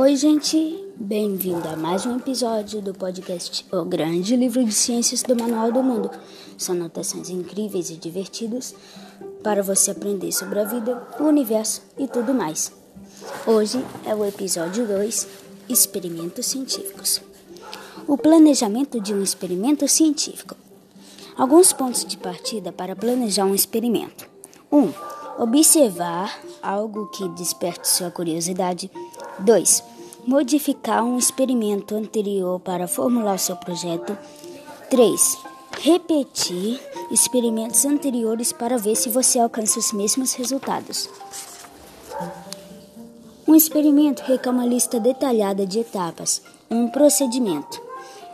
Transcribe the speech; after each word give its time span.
Oi, 0.00 0.14
gente, 0.14 0.78
bem-vindo 0.94 1.66
a 1.66 1.74
mais 1.74 2.06
um 2.06 2.18
episódio 2.18 2.80
do 2.80 2.94
podcast 2.94 3.66
O 3.72 3.84
Grande 3.84 4.36
Livro 4.36 4.64
de 4.64 4.72
Ciências 4.72 5.24
do 5.24 5.34
Manual 5.34 5.72
do 5.72 5.82
Mundo. 5.82 6.08
São 6.56 6.76
anotações 6.76 7.28
incríveis 7.28 7.90
e 7.90 7.96
divertidas 7.96 8.76
para 9.42 9.60
você 9.60 9.90
aprender 9.90 10.30
sobre 10.30 10.60
a 10.60 10.64
vida, 10.64 11.04
o 11.18 11.24
universo 11.24 11.82
e 11.98 12.06
tudo 12.06 12.32
mais. 12.32 12.70
Hoje 13.44 13.84
é 14.06 14.14
o 14.14 14.24
episódio 14.24 14.86
2 14.86 15.26
Experimentos 15.68 16.46
Científicos. 16.46 17.20
O 18.06 18.16
planejamento 18.16 19.00
de 19.00 19.12
um 19.12 19.20
experimento 19.20 19.88
científico. 19.88 20.54
Alguns 21.36 21.72
pontos 21.72 22.04
de 22.04 22.16
partida 22.16 22.70
para 22.70 22.94
planejar 22.94 23.46
um 23.46 23.54
experimento: 23.54 24.30
1. 24.70 24.78
Um, 24.78 24.92
observar 25.38 26.40
algo 26.62 27.06
que 27.06 27.28
desperte 27.30 27.88
sua 27.88 28.12
curiosidade. 28.12 28.88
2. 29.40 29.84
Modificar 30.26 31.04
um 31.04 31.16
experimento 31.16 31.94
anterior 31.94 32.60
para 32.60 32.88
formular 32.88 33.38
seu 33.38 33.56
projeto. 33.56 34.16
3. 34.90 35.38
Repetir 35.80 36.80
experimentos 37.10 37.84
anteriores 37.84 38.52
para 38.52 38.76
ver 38.76 38.96
se 38.96 39.08
você 39.08 39.38
alcança 39.38 39.78
os 39.78 39.92
mesmos 39.92 40.34
resultados. 40.34 41.08
Um 43.46 43.54
experimento 43.54 44.22
requer 44.22 44.50
uma 44.50 44.66
lista 44.66 45.00
detalhada 45.00 45.66
de 45.66 45.78
etapas. 45.80 46.42
Um 46.70 46.88
procedimento. 46.88 47.80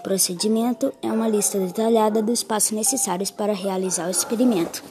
Procedimento 0.03 0.93
é 1.01 1.13
uma 1.13 1.29
lista 1.29 1.59
detalhada 1.59 2.21
dos 2.21 2.43
passos 2.43 2.73
necessários 2.73 3.31
para 3.31 3.53
realizar 3.53 4.09
o 4.09 4.11
experimento 4.11 4.83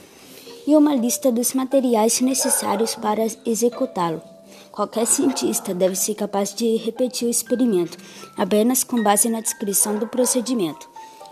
e 0.66 0.74
uma 0.74 0.94
lista 0.94 1.30
dos 1.30 1.52
materiais 1.52 2.20
necessários 2.20 2.94
para 2.94 3.26
executá-lo. 3.44 4.33
Qualquer 4.74 5.06
cientista 5.06 5.72
deve 5.72 5.94
ser 5.94 6.16
capaz 6.16 6.52
de 6.52 6.74
repetir 6.74 7.28
o 7.28 7.30
experimento 7.30 7.96
apenas 8.36 8.82
com 8.82 9.00
base 9.04 9.28
na 9.28 9.40
descrição 9.40 10.00
do 10.00 10.08
procedimento. 10.08 10.90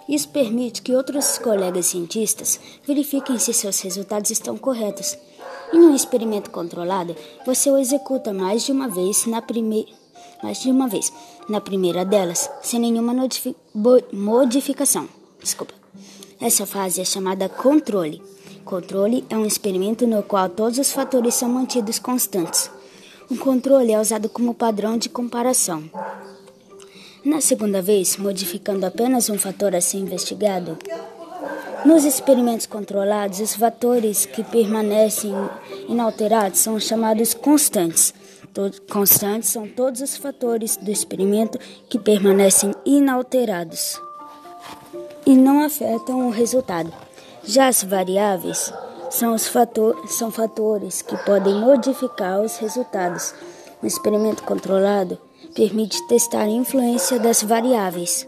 Isso 0.08 0.28
permite 0.28 0.80
que 0.80 0.94
outros 0.94 1.38
colegas 1.38 1.86
cientistas 1.86 2.60
verifiquem 2.86 3.40
se 3.40 3.52
seus 3.52 3.80
resultados 3.80 4.30
estão 4.30 4.56
corretos. 4.56 5.18
Em 5.72 5.78
um 5.78 5.92
experimento 5.92 6.52
controlado, 6.52 7.16
você 7.44 7.68
o 7.68 7.78
executa 7.78 8.32
mais 8.32 8.64
de 8.64 8.70
uma 8.70 8.86
vez 8.86 9.26
na 9.26 9.42
primeira 9.42 9.90
mais 10.40 10.60
de 10.60 10.70
uma 10.70 10.86
vez 10.86 11.12
na 11.48 11.60
primeira 11.60 12.04
delas, 12.04 12.48
sem 12.62 12.78
nenhuma 12.78 13.12
modificação. 14.12 15.08
Desculpa. 15.42 15.74
Essa 16.40 16.64
fase 16.64 17.00
é 17.00 17.04
chamada 17.04 17.48
controle. 17.48 18.22
Controle 18.64 19.24
é 19.28 19.36
um 19.36 19.44
experimento 19.44 20.06
no 20.06 20.22
qual 20.22 20.48
todos 20.48 20.78
os 20.78 20.92
fatores 20.92 21.34
são 21.34 21.48
mantidos 21.48 21.98
constantes. 21.98 22.70
O 23.32 23.36
controle 23.38 23.92
é 23.92 23.98
usado 23.98 24.28
como 24.28 24.52
padrão 24.52 24.98
de 24.98 25.08
comparação. 25.08 25.90
Na 27.24 27.40
segunda 27.40 27.80
vez, 27.80 28.18
modificando 28.18 28.84
apenas 28.84 29.30
um 29.30 29.38
fator 29.38 29.74
a 29.74 29.80
ser 29.80 29.96
investigado, 29.96 30.76
nos 31.82 32.04
experimentos 32.04 32.66
controlados, 32.66 33.40
os 33.40 33.54
fatores 33.54 34.26
que 34.26 34.44
permanecem 34.44 35.32
inalterados 35.88 36.58
são 36.58 36.78
chamados 36.78 37.32
constantes. 37.32 38.12
constantes 38.90 39.48
são 39.48 39.66
todos 39.66 40.02
os 40.02 40.14
fatores 40.14 40.76
do 40.76 40.90
experimento 40.90 41.58
que 41.88 41.98
permanecem 41.98 42.74
inalterados 42.84 43.98
e 45.24 45.34
não 45.34 45.64
afetam 45.64 46.28
o 46.28 46.30
resultado. 46.30 46.92
Já 47.44 47.68
as 47.68 47.82
variáveis 47.82 48.70
são, 49.12 49.34
os 49.34 49.46
fator, 49.46 50.08
são 50.08 50.30
fatores 50.30 51.02
que 51.02 51.16
podem 51.18 51.54
modificar 51.54 52.40
os 52.40 52.56
resultados. 52.56 53.34
Um 53.82 53.86
experimento 53.86 54.42
controlado 54.42 55.18
permite 55.54 56.06
testar 56.06 56.44
a 56.44 56.48
influência 56.48 57.18
das 57.18 57.42
variáveis. 57.42 58.26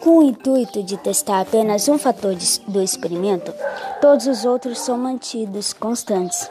Com 0.00 0.18
o 0.18 0.22
intuito 0.22 0.80
de 0.84 0.96
testar 0.96 1.40
apenas 1.40 1.88
um 1.88 1.98
fator 1.98 2.36
de, 2.36 2.60
do 2.68 2.80
experimento, 2.80 3.52
todos 4.00 4.28
os 4.28 4.44
outros 4.44 4.78
são 4.78 4.96
mantidos 4.96 5.72
constantes. 5.72 6.48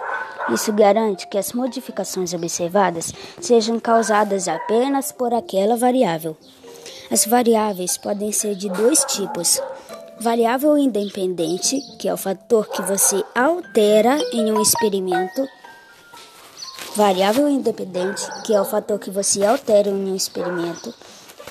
Isso 0.49 0.73
garante 0.73 1.27
que 1.27 1.37
as 1.37 1.53
modificações 1.53 2.33
observadas 2.33 3.13
sejam 3.39 3.79
causadas 3.79 4.49
apenas 4.49 5.13
por 5.13 5.33
aquela 5.33 5.77
variável. 5.77 6.35
As 7.09 7.25
variáveis 7.25 7.97
podem 7.97 8.33
ser 8.33 8.53
de 8.55 8.69
dois 8.69 9.05
tipos: 9.05 9.61
Variável 10.19 10.75
independente, 10.79 11.79
que 11.99 12.09
é 12.09 12.13
o 12.13 12.17
fator 12.17 12.67
que 12.67 12.81
você 12.81 13.23
altera 13.35 14.17
em 14.33 14.51
um 14.51 14.59
experimento. 14.59 15.47
Variável 16.95 17.47
independente, 17.47 18.27
que 18.43 18.51
é 18.51 18.59
o 18.59 18.65
fator 18.65 18.97
que 18.97 19.11
você 19.11 19.45
altera 19.45 19.89
em 19.89 19.93
um 19.93 20.15
experimento. 20.15 20.91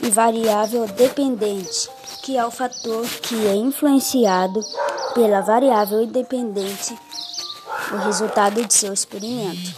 E 0.03 0.11
variável 0.11 0.85
dependente, 0.89 1.89
que 2.25 2.37
é 2.37 2.45
o 2.45 2.51
fator 2.51 3.07
que 3.23 3.47
é 3.47 3.55
influenciado 3.55 4.61
pela 5.15 5.43
variável 5.43 6.03
independente, 6.03 6.99
o 7.93 7.97
resultado 7.99 8.65
de 8.65 8.75
seu 8.75 8.93
experimento. 8.93 9.75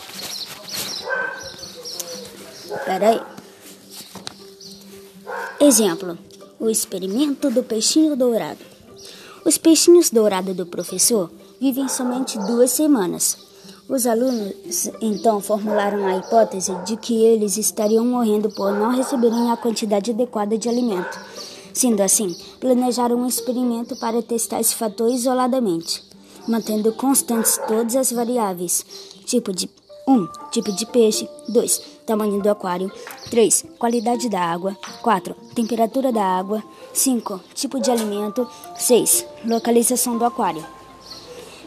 Espera 2.65 3.11
aí. 3.11 3.21
Exemplo: 5.61 6.19
o 6.59 6.71
experimento 6.71 7.51
do 7.51 7.63
peixinho 7.63 8.17
dourado. 8.17 8.68
Os 9.45 9.57
peixinhos 9.57 10.11
dourados 10.11 10.55
do 10.55 10.67
professor 10.67 11.31
vivem 11.61 11.89
somente 11.89 12.39
duas 12.39 12.71
semanas. 12.71 13.37
Os 13.89 14.07
alunos 14.07 14.91
então 15.01 15.41
formularam 15.41 16.07
a 16.07 16.17
hipótese 16.19 16.75
de 16.85 16.97
que 16.97 17.25
eles 17.25 17.57
estariam 17.57 18.05
morrendo 18.05 18.51
por 18.51 18.73
não 18.73 18.91
receberem 18.91 19.51
a 19.51 19.57
quantidade 19.57 20.11
adequada 20.11 20.59
de 20.59 20.69
alimento. 20.69 21.19
Sendo 21.73 22.03
assim, 22.03 22.37
planejaram 22.61 23.17
um 23.17 23.27
experimento 23.27 23.97
para 23.97 24.23
testar 24.23 24.61
esse 24.61 24.75
fator 24.75 25.11
isoladamente, 25.11 26.03
mantendo 26.47 26.93
constantes 26.93 27.59
todas 27.67 27.97
as 27.97 28.13
variáveis, 28.13 28.85
tipo 29.25 29.53
de 29.53 29.71
1. 30.07 30.13
Um, 30.13 30.29
tipo 30.51 30.73
de 30.73 30.85
peixe. 30.87 31.29
2. 31.49 31.98
Tamanho 32.09 32.41
do 32.41 32.49
aquário. 32.49 32.91
3. 33.29 33.67
Qualidade 33.79 34.31
da 34.31 34.41
água. 34.41 34.75
4. 35.03 35.35
Temperatura 35.55 36.11
da 36.11 36.25
água. 36.25 36.65
5. 36.95 37.39
Tipo 37.55 37.79
de 37.79 37.91
alimento. 37.91 38.49
6. 38.77 39.27
Localização 39.45 40.17
do 40.17 40.25
aquário. 40.25 40.65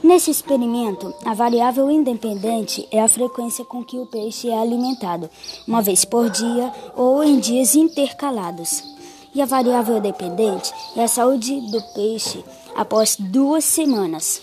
Nesse 0.01 0.31
experimento, 0.31 1.13
a 1.23 1.35
variável 1.35 1.91
independente 1.91 2.87
é 2.89 2.99
a 2.99 3.07
frequência 3.07 3.63
com 3.63 3.85
que 3.85 3.99
o 3.99 4.07
peixe 4.07 4.49
é 4.49 4.59
alimentado, 4.59 5.29
uma 5.67 5.79
vez 5.79 6.03
por 6.03 6.27
dia 6.27 6.73
ou 6.95 7.23
em 7.23 7.39
dias 7.39 7.75
intercalados. 7.75 8.83
E 9.35 9.43
a 9.43 9.45
variável 9.45 10.01
dependente 10.01 10.73
é 10.95 11.03
a 11.03 11.07
saúde 11.07 11.61
do 11.69 11.79
peixe 11.93 12.43
após 12.75 13.15
duas 13.15 13.63
semanas. 13.63 14.41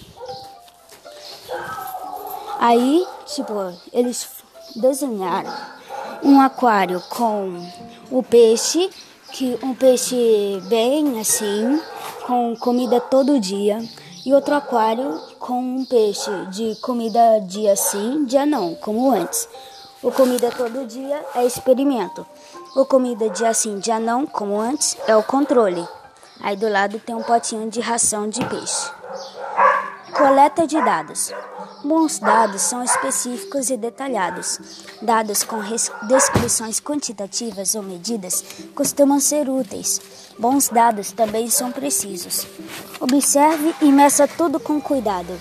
Aí, 2.61 3.05
tipo, 3.27 3.53
eles 3.93 4.29
desenharam 4.77 5.78
um 6.23 6.41
aquário 6.41 7.03
com 7.09 7.67
o 8.11 8.23
peixe 8.23 8.91
que 9.33 9.59
um 9.63 9.75
peixe 9.75 10.61
bem 10.69 11.21
assim, 11.21 11.81
com 12.27 12.57
comida 12.57 13.01
todo 13.01 13.39
dia, 13.39 13.79
e 14.25 14.33
outro 14.35 14.55
aquário 14.55 15.21
com 15.39 15.61
um 15.61 15.85
peixe 15.85 16.31
de 16.51 16.77
comida 16.81 17.41
dia 17.47 17.77
sim, 17.77 18.25
dia 18.25 18.45
não, 18.45 18.75
como 18.75 19.11
antes. 19.11 19.49
O 20.03 20.13
comida 20.13 20.51
todo 20.51 20.87
dia 20.87 21.25
é 21.35 21.45
experimento. 21.45 22.27
O 22.77 22.85
comida 22.85 23.29
dia 23.31 23.53
sim, 23.53 23.79
dia 23.79 23.99
não, 23.99 24.27
como 24.27 24.61
antes, 24.61 24.97
é 25.07 25.17
o 25.17 25.23
controle. 25.23 25.87
Aí 26.41 26.57
do 26.57 26.69
lado 26.69 26.99
tem 27.01 27.15
um 27.15 27.23
potinho 27.23 27.69
de 27.69 27.81
ração 27.81 28.29
de 28.29 28.45
peixe. 28.45 28.98
Coleta 30.19 30.67
de 30.67 30.83
dados. 30.83 31.33
Bons 31.85 32.19
dados 32.19 32.63
são 32.63 32.83
específicos 32.83 33.71
e 33.71 33.77
detalhados. 33.77 34.59
Dados 35.01 35.45
com 35.45 35.59
descrições 36.09 36.81
quantitativas 36.81 37.77
ou 37.77 37.85
medidas 37.85 38.45
costumam 38.75 39.21
ser 39.21 39.49
úteis. 39.49 40.01
Bons 40.37 40.69
dados 40.71 41.13
também 41.13 41.49
são 41.49 41.71
precisos. 41.71 42.49
Observe 42.99 43.73
e 43.81 43.93
meça 43.93 44.27
tudo 44.27 44.59
com 44.59 44.81
cuidado. 44.81 45.39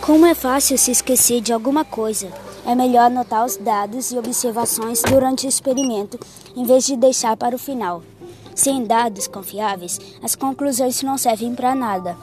Como 0.00 0.24
é 0.24 0.34
fácil 0.34 0.78
se 0.78 0.92
esquecer 0.92 1.40
de 1.40 1.52
alguma 1.52 1.84
coisa, 1.84 2.32
é 2.64 2.72
melhor 2.72 3.06
anotar 3.06 3.44
os 3.44 3.56
dados 3.56 4.12
e 4.12 4.18
observações 4.18 5.02
durante 5.02 5.44
o 5.44 5.48
experimento 5.48 6.20
em 6.54 6.64
vez 6.64 6.86
de 6.86 6.96
deixar 6.96 7.36
para 7.36 7.56
o 7.56 7.58
final. 7.58 8.00
Sem 8.54 8.84
dados 8.84 9.26
confiáveis, 9.26 9.98
as 10.22 10.36
conclusões 10.36 11.02
não 11.02 11.18
servem 11.18 11.52
para 11.52 11.74
nada. 11.74 12.16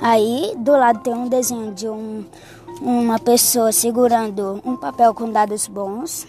Aí 0.00 0.54
do 0.56 0.72
lado 0.72 1.00
tem 1.00 1.12
um 1.12 1.28
desenho 1.28 1.72
de 1.72 1.88
um, 1.88 2.24
uma 2.80 3.18
pessoa 3.18 3.72
segurando 3.72 4.60
um 4.64 4.76
papel 4.76 5.12
com 5.12 5.30
dados 5.30 5.66
bons 5.66 6.26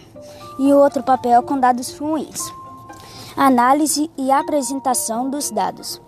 e 0.58 0.72
outro 0.72 1.02
papel 1.02 1.42
com 1.42 1.58
dados 1.58 1.96
ruins. 1.96 2.40
Análise 3.36 4.10
e 4.18 4.30
apresentação 4.30 5.30
dos 5.30 5.50
dados. 5.50 6.00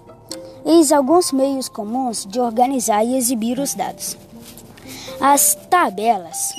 Eis 0.64 0.92
alguns 0.92 1.32
meios 1.32 1.68
comuns 1.68 2.26
de 2.26 2.40
organizar 2.40 3.04
e 3.04 3.16
exibir 3.16 3.58
os 3.58 3.74
dados. 3.74 4.16
As 5.20 5.54
tabelas. 5.70 6.54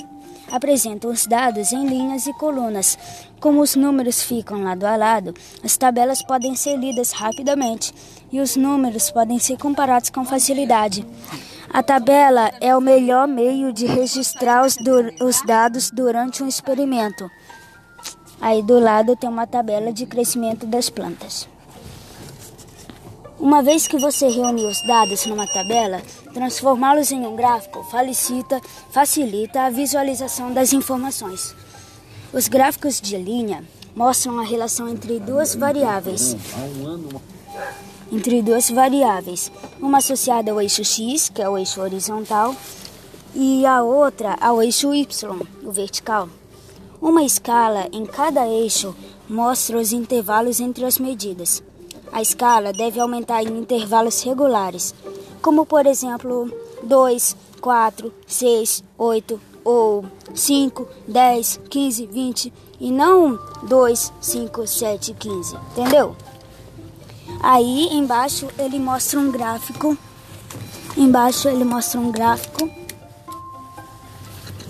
Apresentam 0.54 1.10
os 1.10 1.26
dados 1.26 1.72
em 1.72 1.84
linhas 1.84 2.26
e 2.28 2.32
colunas. 2.34 2.96
Como 3.40 3.60
os 3.60 3.74
números 3.74 4.22
ficam 4.22 4.62
lado 4.62 4.84
a 4.84 4.94
lado, 4.94 5.34
as 5.64 5.76
tabelas 5.76 6.22
podem 6.22 6.54
ser 6.54 6.76
lidas 6.76 7.10
rapidamente 7.10 7.92
e 8.30 8.40
os 8.40 8.54
números 8.54 9.10
podem 9.10 9.38
ser 9.40 9.58
comparados 9.58 10.10
com 10.10 10.24
facilidade. 10.24 11.04
A 11.68 11.82
tabela 11.82 12.52
é 12.60 12.76
o 12.76 12.80
melhor 12.80 13.26
meio 13.26 13.72
de 13.72 13.84
registrar 13.84 14.64
os, 14.64 14.76
os 15.20 15.42
dados 15.44 15.90
durante 15.90 16.40
um 16.40 16.46
experimento. 16.46 17.28
Aí 18.40 18.62
do 18.62 18.78
lado 18.78 19.16
tem 19.16 19.28
uma 19.28 19.46
tabela 19.46 19.92
de 19.92 20.06
crescimento 20.06 20.66
das 20.66 20.88
plantas. 20.88 21.48
Uma 23.44 23.62
vez 23.62 23.86
que 23.86 23.98
você 23.98 24.26
reuniu 24.26 24.70
os 24.70 24.80
dados 24.86 25.26
numa 25.26 25.46
tabela, 25.46 26.00
transformá-los 26.32 27.12
em 27.12 27.26
um 27.26 27.36
gráfico 27.36 27.84
facilita, 27.90 28.58
facilita 28.90 29.60
a 29.64 29.70
visualização 29.70 30.50
das 30.50 30.72
informações. 30.72 31.54
Os 32.32 32.48
gráficos 32.48 32.98
de 32.98 33.18
linha 33.18 33.62
mostram 33.94 34.40
a 34.40 34.42
relação 34.42 34.88
entre 34.88 35.20
duas 35.20 35.54
variáveis. 35.54 36.34
Entre 38.10 38.40
duas 38.40 38.70
variáveis, 38.70 39.52
uma 39.78 39.98
associada 39.98 40.50
ao 40.50 40.58
eixo 40.58 40.82
x, 40.82 41.28
que 41.28 41.42
é 41.42 41.46
o 41.46 41.58
eixo 41.58 41.82
horizontal, 41.82 42.56
e 43.34 43.66
a 43.66 43.82
outra 43.82 44.38
ao 44.40 44.62
eixo 44.62 44.94
y, 44.94 45.06
o 45.62 45.70
vertical. 45.70 46.30
Uma 46.98 47.22
escala 47.22 47.90
em 47.92 48.06
cada 48.06 48.48
eixo 48.48 48.96
mostra 49.28 49.76
os 49.78 49.92
intervalos 49.92 50.60
entre 50.60 50.86
as 50.86 50.98
medidas. 50.98 51.62
A 52.14 52.22
escala 52.22 52.72
deve 52.72 53.00
aumentar 53.00 53.42
em 53.42 53.58
intervalos 53.58 54.22
regulares, 54.22 54.94
como 55.42 55.66
por 55.66 55.84
exemplo 55.84 56.48
2, 56.84 57.36
4, 57.60 58.14
6, 58.24 58.84
8 58.96 59.40
ou 59.64 60.04
5, 60.32 60.86
10, 61.08 61.60
15, 61.68 62.06
20 62.06 62.52
e 62.78 62.92
não 62.92 63.36
2, 63.64 64.12
5, 64.20 64.64
7, 64.64 65.12
15, 65.12 65.56
entendeu? 65.72 66.14
Aí 67.42 67.88
embaixo 67.90 68.46
ele 68.56 68.78
mostra 68.78 69.18
um 69.18 69.32
gráfico. 69.32 69.98
Embaixo 70.96 71.48
ele 71.48 71.64
mostra 71.64 71.98
um 71.98 72.12
gráfico. 72.12 72.70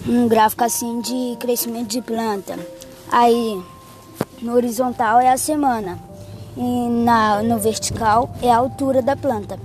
Um 0.08 0.26
gráfico 0.28 0.64
assim 0.64 0.98
de 1.02 1.36
crescimento 1.38 1.88
de 1.88 2.00
planta. 2.00 2.58
Aí 3.12 3.62
no 4.40 4.54
horizontal 4.54 5.20
é 5.20 5.30
a 5.30 5.36
semana 5.36 6.13
e 6.56 6.88
na, 6.88 7.42
no 7.42 7.58
vertical 7.58 8.30
é 8.42 8.50
a 8.50 8.56
altura 8.56 9.02
da 9.02 9.16
planta. 9.16 9.58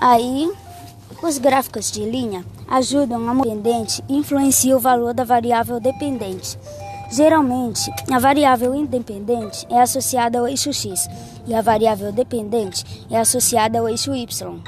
Aí, 0.00 0.50
os 1.22 1.38
gráficos 1.38 1.90
de 1.90 2.04
linha 2.04 2.44
ajudam 2.68 3.28
a 3.28 3.34
dependente 3.34 4.02
e 4.08 4.16
influenciam 4.16 4.78
o 4.78 4.80
valor 4.80 5.14
da 5.14 5.24
variável 5.24 5.80
dependente. 5.80 6.58
Geralmente, 7.10 7.90
a 8.10 8.18
variável 8.18 8.74
independente 8.74 9.66
é 9.70 9.80
associada 9.80 10.38
ao 10.38 10.48
eixo 10.48 10.72
x 10.72 11.08
e 11.46 11.54
a 11.54 11.62
variável 11.62 12.10
dependente 12.10 13.06
é 13.08 13.18
associada 13.18 13.78
ao 13.78 13.88
eixo 13.88 14.14
y. 14.14 14.60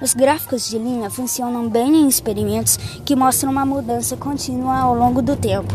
Os 0.00 0.14
gráficos 0.14 0.68
de 0.68 0.78
linha 0.78 1.10
funcionam 1.10 1.68
bem 1.68 2.02
em 2.02 2.08
experimentos 2.08 2.76
que 3.04 3.16
mostram 3.16 3.50
uma 3.50 3.66
mudança 3.66 4.16
contínua 4.16 4.78
ao 4.78 4.94
longo 4.94 5.20
do 5.20 5.34
tempo, 5.34 5.74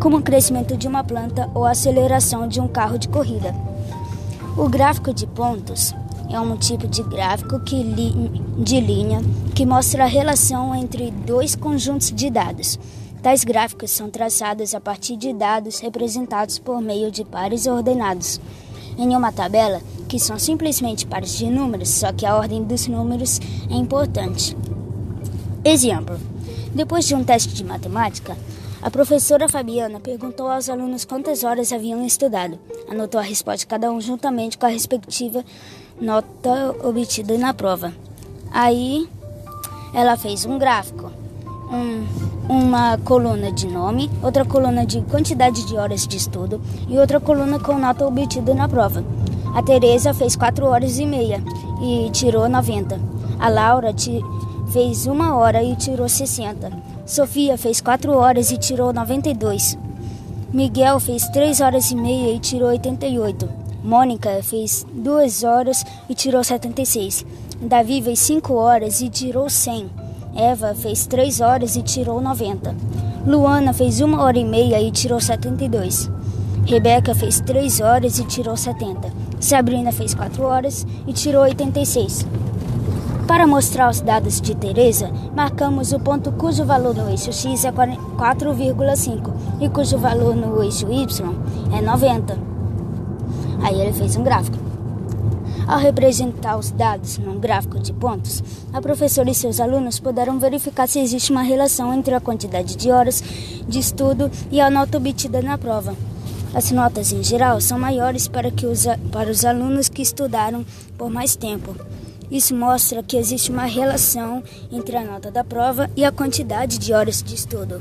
como 0.00 0.18
o 0.18 0.22
crescimento 0.22 0.76
de 0.76 0.88
uma 0.88 1.04
planta 1.04 1.50
ou 1.54 1.66
a 1.66 1.72
aceleração 1.72 2.48
de 2.48 2.60
um 2.60 2.68
carro 2.68 2.98
de 2.98 3.08
corrida. 3.08 3.67
O 4.58 4.68
gráfico 4.68 5.14
de 5.14 5.24
pontos 5.24 5.94
é 6.28 6.40
um 6.40 6.56
tipo 6.56 6.88
de 6.88 7.04
gráfico 7.04 7.60
que 7.60 7.80
li 7.80 8.12
de 8.58 8.80
linha 8.80 9.20
que 9.54 9.64
mostra 9.64 10.02
a 10.02 10.08
relação 10.08 10.74
entre 10.74 11.12
dois 11.12 11.54
conjuntos 11.54 12.10
de 12.10 12.28
dados. 12.28 12.76
Tais 13.22 13.44
gráficos 13.44 13.92
são 13.92 14.10
traçados 14.10 14.74
a 14.74 14.80
partir 14.80 15.14
de 15.14 15.32
dados 15.32 15.78
representados 15.78 16.58
por 16.58 16.80
meio 16.80 17.08
de 17.08 17.24
pares 17.24 17.68
ordenados 17.68 18.40
em 18.98 19.14
uma 19.14 19.30
tabela, 19.30 19.80
que 20.08 20.18
são 20.18 20.36
simplesmente 20.36 21.06
pares 21.06 21.38
de 21.38 21.48
números, 21.48 21.90
só 21.90 22.12
que 22.12 22.26
a 22.26 22.34
ordem 22.34 22.64
dos 22.64 22.88
números 22.88 23.40
é 23.70 23.76
importante. 23.76 24.56
Exemplo: 25.64 26.18
depois 26.74 27.06
de 27.06 27.14
um 27.14 27.22
teste 27.22 27.54
de 27.54 27.62
matemática, 27.62 28.36
a 28.80 28.90
professora 28.90 29.48
Fabiana 29.48 29.98
perguntou 29.98 30.48
aos 30.48 30.68
alunos 30.68 31.04
quantas 31.04 31.42
horas 31.42 31.72
haviam 31.72 32.04
estudado. 32.06 32.58
Anotou 32.88 33.18
a 33.18 33.24
resposta 33.24 33.58
de 33.58 33.66
cada 33.66 33.90
um 33.90 34.00
juntamente 34.00 34.56
com 34.56 34.66
a 34.66 34.68
respectiva 34.68 35.44
nota 36.00 36.76
obtida 36.84 37.36
na 37.36 37.52
prova. 37.52 37.92
Aí 38.52 39.08
ela 39.92 40.16
fez 40.16 40.44
um 40.44 40.58
gráfico, 40.58 41.10
um, 41.72 42.06
uma 42.48 42.96
coluna 42.98 43.50
de 43.50 43.66
nome, 43.66 44.08
outra 44.22 44.44
coluna 44.44 44.86
de 44.86 45.02
quantidade 45.02 45.66
de 45.66 45.76
horas 45.76 46.06
de 46.06 46.16
estudo 46.16 46.60
e 46.88 46.98
outra 46.98 47.18
coluna 47.18 47.58
com 47.58 47.78
nota 47.78 48.06
obtida 48.06 48.54
na 48.54 48.68
prova. 48.68 49.04
A 49.54 49.62
Teresa 49.62 50.14
fez 50.14 50.36
4 50.36 50.64
horas 50.66 50.98
e 51.00 51.04
meia 51.04 51.42
e 51.82 52.10
tirou 52.10 52.48
90. 52.48 53.00
A 53.40 53.48
Laura 53.48 53.92
fez 54.72 55.06
uma 55.06 55.36
hora 55.36 55.62
e 55.64 55.74
tirou 55.74 56.08
60. 56.08 56.97
Sofia 57.08 57.56
fez 57.56 57.80
4 57.80 58.12
horas 58.12 58.50
e 58.50 58.58
tirou 58.58 58.92
92. 58.92 59.78
Miguel 60.52 61.00
fez 61.00 61.26
3 61.30 61.62
horas 61.62 61.90
e 61.90 61.96
meia 61.96 62.34
e 62.34 62.38
tirou 62.38 62.68
88. 62.68 63.48
Mônica 63.82 64.42
fez 64.42 64.84
2 64.92 65.42
horas 65.42 65.86
e 66.06 66.14
tirou 66.14 66.44
76. 66.44 67.24
Davi 67.62 68.02
fez 68.02 68.18
5 68.18 68.52
horas 68.52 69.00
e 69.00 69.08
tirou 69.08 69.48
100. 69.48 69.90
Eva 70.36 70.74
fez 70.74 71.06
3 71.06 71.40
horas 71.40 71.76
e 71.76 71.82
tirou 71.82 72.20
90. 72.20 72.76
Luana 73.26 73.72
fez 73.72 74.02
1 74.02 74.14
hora 74.18 74.38
e 74.38 74.44
meia 74.44 74.78
e 74.78 74.92
tirou 74.92 75.18
72. 75.18 76.10
Rebeca 76.66 77.14
fez 77.14 77.40
3 77.40 77.80
horas 77.80 78.18
e 78.18 78.24
tirou 78.26 78.54
70. 78.54 79.10
Sabrina 79.40 79.92
fez 79.92 80.12
4 80.12 80.42
horas 80.44 80.86
e 81.06 81.14
tirou 81.14 81.44
86. 81.44 82.26
Para 83.28 83.46
mostrar 83.46 83.90
os 83.90 84.00
dados 84.00 84.40
de 84.40 84.56
Teresa, 84.56 85.12
marcamos 85.36 85.92
o 85.92 86.00
ponto 86.00 86.32
cujo 86.32 86.64
valor 86.64 86.94
no 86.94 87.10
eixo 87.10 87.30
x 87.30 87.62
é 87.66 87.70
4,5 87.70 89.32
e 89.60 89.68
cujo 89.68 89.98
valor 89.98 90.34
no 90.34 90.62
eixo 90.62 90.90
y 90.90 91.06
é 91.76 91.82
90. 91.82 92.38
Aí 93.62 93.78
ele 93.78 93.92
fez 93.92 94.16
um 94.16 94.22
gráfico. 94.22 94.56
Ao 95.66 95.78
representar 95.78 96.56
os 96.56 96.70
dados 96.70 97.18
num 97.18 97.38
gráfico 97.38 97.78
de 97.78 97.92
pontos, 97.92 98.42
a 98.72 98.80
professora 98.80 99.28
e 99.28 99.34
seus 99.34 99.60
alunos 99.60 100.00
puderam 100.00 100.38
verificar 100.38 100.88
se 100.88 100.98
existe 100.98 101.30
uma 101.30 101.42
relação 101.42 101.92
entre 101.92 102.14
a 102.14 102.20
quantidade 102.20 102.76
de 102.76 102.90
horas 102.90 103.22
de 103.68 103.78
estudo 103.78 104.30
e 104.50 104.58
a 104.58 104.70
nota 104.70 104.96
obtida 104.96 105.42
na 105.42 105.58
prova. 105.58 105.94
As 106.54 106.70
notas, 106.70 107.12
em 107.12 107.22
geral, 107.22 107.60
são 107.60 107.78
maiores 107.78 108.26
para, 108.26 108.50
que 108.50 108.64
os, 108.64 108.86
para 109.12 109.30
os 109.30 109.44
alunos 109.44 109.90
que 109.90 110.00
estudaram 110.00 110.64
por 110.96 111.10
mais 111.10 111.36
tempo. 111.36 111.76
Isso 112.30 112.54
mostra 112.54 113.02
que 113.02 113.16
existe 113.16 113.50
uma 113.50 113.64
relação 113.64 114.42
entre 114.70 114.96
a 114.96 115.04
nota 115.04 115.30
da 115.30 115.42
prova 115.42 115.90
e 115.96 116.04
a 116.04 116.12
quantidade 116.12 116.78
de 116.78 116.92
horas 116.92 117.22
de 117.22 117.34
estudo. 117.34 117.80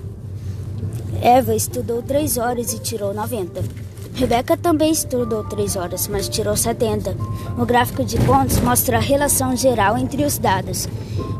Eva 1.22 1.54
estudou 1.54 2.02
3 2.02 2.38
horas 2.38 2.72
e 2.72 2.80
tirou 2.80 3.14
90. 3.14 3.62
Rebeca 4.14 4.56
também 4.56 4.92
estudou 4.92 5.44
3 5.44 5.76
horas, 5.76 6.08
mas 6.08 6.30
tirou 6.30 6.56
70. 6.56 7.14
O 7.58 7.66
gráfico 7.66 8.06
de 8.06 8.18
pontos 8.22 8.58
mostra 8.60 8.98
a 8.98 9.02
relação 9.02 9.56
geral 9.56 9.98
entre 9.98 10.24
os 10.24 10.38
dados, 10.38 10.88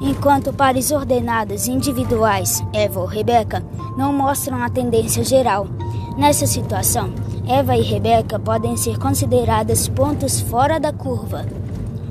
enquanto 0.02 0.52
pares 0.52 0.92
ordenados 0.92 1.68
individuais, 1.68 2.62
Eva 2.74 3.00
ou 3.00 3.06
Rebeca, 3.06 3.64
não 3.98 4.12
mostram 4.12 4.62
a 4.62 4.70
tendência 4.70 5.24
geral. 5.24 5.66
Nessa 6.18 6.46
situação, 6.46 7.14
Eva 7.48 7.78
e 7.78 7.82
Rebeca 7.82 8.38
podem 8.38 8.76
ser 8.76 9.00
consideradas 9.00 9.88
pontos 9.88 10.42
fora 10.42 10.78
da 10.78 10.92
curva 10.92 11.46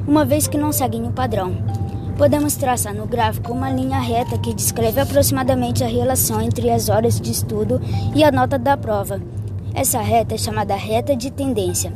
uma 0.06 0.24
vez 0.24 0.46
que 0.46 0.56
não 0.56 0.72
seguem 0.72 1.06
o 1.06 1.12
padrão. 1.12 1.56
Podemos 2.16 2.56
traçar 2.56 2.94
no 2.94 3.06
gráfico 3.06 3.52
uma 3.52 3.70
linha 3.70 3.98
reta 3.98 4.38
que 4.38 4.54
descreve 4.54 5.00
aproximadamente 5.00 5.84
a 5.84 5.86
relação 5.86 6.40
entre 6.40 6.70
as 6.70 6.88
horas 6.88 7.20
de 7.20 7.30
estudo 7.30 7.80
e 8.14 8.24
a 8.24 8.30
nota 8.30 8.58
da 8.58 8.76
prova. 8.76 9.20
Essa 9.74 10.00
reta 10.00 10.34
é 10.34 10.38
chamada 10.38 10.74
reta 10.74 11.14
de 11.14 11.30
tendência, 11.30 11.92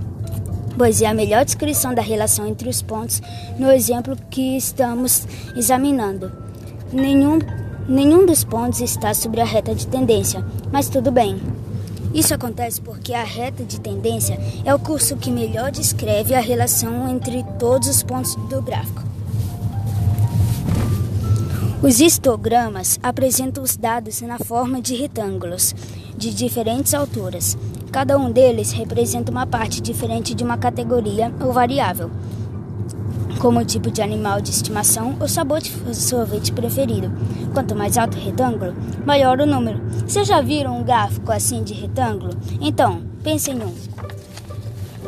pois 0.77 1.01
é 1.01 1.07
a 1.07 1.15
melhor 1.15 1.45
descrição 1.45 1.95
da 1.95 2.03
relação 2.03 2.47
entre 2.47 2.69
os 2.69 2.83
pontos 2.83 3.23
no 3.59 3.73
exemplo 3.73 4.15
que 4.29 4.59
estamos 4.59 5.27
examinando. 5.57 6.31
Nenhum, 6.93 7.39
nenhum 7.89 8.27
dos 8.27 8.45
pontos 8.45 8.83
está 8.83 9.15
sobre 9.15 9.41
a 9.41 9.45
reta 9.45 9.75
de 9.75 9.87
tendência, 9.87 10.45
mas 10.71 10.91
tudo 10.91 11.11
bem. 11.11 11.41
Isso 12.13 12.35
acontece 12.35 12.81
porque 12.81 13.15
a 13.15 13.23
reta 13.23 13.65
de 13.65 13.79
tendência 13.81 14.39
é 14.65 14.75
o 14.75 14.79
curso 14.79 15.17
que 15.17 15.31
melhor 15.31 15.71
descreve 15.71 16.35
a 16.35 16.41
relação 16.41 17.09
entre 17.09 17.45
todos 17.59 17.89
os 17.89 18.03
pontos 18.03 18.35
do 18.49 18.61
gráfico. 18.61 19.03
Os 21.83 21.99
histogramas 21.99 22.99
apresentam 23.03 23.63
os 23.63 23.77
dados 23.77 24.21
na 24.21 24.39
forma 24.39 24.83
de 24.83 24.95
retângulos 24.95 25.75
de 26.17 26.35
diferentes 26.35 26.93
alturas. 26.93 27.57
Cada 27.91 28.19
um 28.19 28.31
deles 28.31 28.73
representa 28.73 29.31
uma 29.31 29.47
parte 29.47 29.81
diferente 29.81 30.35
de 30.35 30.45
uma 30.45 30.59
categoria 30.59 31.33
ou 31.41 31.53
variável. 31.53 32.11
Como 33.41 33.59
o 33.59 33.65
tipo 33.65 33.91
de 33.91 34.03
animal 34.03 34.41
de 34.41 34.51
estimação 34.51 35.17
ou 35.19 35.27
sabor 35.27 35.61
de 35.61 35.97
sorvete 35.97 36.53
preferido. 36.53 37.11
Quanto 37.55 37.75
mais 37.75 37.97
alto 37.97 38.19
o 38.19 38.21
retângulo, 38.21 38.75
maior 39.07 39.41
o 39.41 39.47
número. 39.47 39.81
Vocês 40.07 40.29
já 40.29 40.43
viram 40.43 40.79
um 40.79 40.85
gráfico 40.85 41.33
assim 41.33 41.65
de 41.65 41.73
retângulo? 41.73 42.33
Então, 42.61 43.03
pensem 43.23 43.57
em 43.57 43.65
um. 43.65 43.75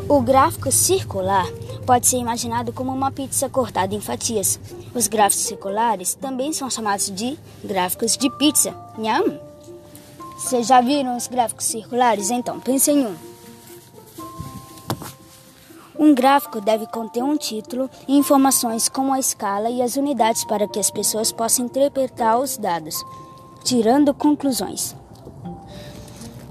O 0.09 0.19
gráfico 0.19 0.71
circular 0.71 1.47
pode 1.85 2.07
ser 2.07 2.17
imaginado 2.17 2.73
como 2.73 2.91
uma 2.91 3.11
pizza 3.11 3.47
cortada 3.47 3.93
em 3.93 4.01
fatias. 4.01 4.59
Os 4.95 5.07
gráficos 5.07 5.45
circulares 5.45 6.15
também 6.15 6.51
são 6.51 6.69
chamados 6.69 7.11
de 7.11 7.37
gráficos 7.63 8.17
de 8.17 8.29
pizza. 8.31 8.73
Nham! 8.97 9.39
Vocês 10.37 10.67
já 10.67 10.81
viram 10.81 11.15
os 11.15 11.27
gráficos 11.27 11.65
circulares? 11.65 12.31
Então, 12.31 12.59
pensem 12.59 13.01
em 13.01 13.05
um. 13.05 13.32
Um 16.03 16.13
gráfico 16.13 16.59
deve 16.59 16.85
conter 16.85 17.23
um 17.23 17.37
título 17.37 17.89
e 18.09 18.17
informações 18.17 18.89
como 18.89 19.13
a 19.13 19.19
escala 19.19 19.69
e 19.69 19.81
as 19.81 19.95
unidades 19.95 20.43
para 20.43 20.67
que 20.67 20.77
as 20.77 20.91
pessoas 20.91 21.31
possam 21.31 21.63
interpretar 21.65 22.37
os 22.37 22.57
dados, 22.57 23.01
tirando 23.63 24.13
conclusões. 24.13 24.93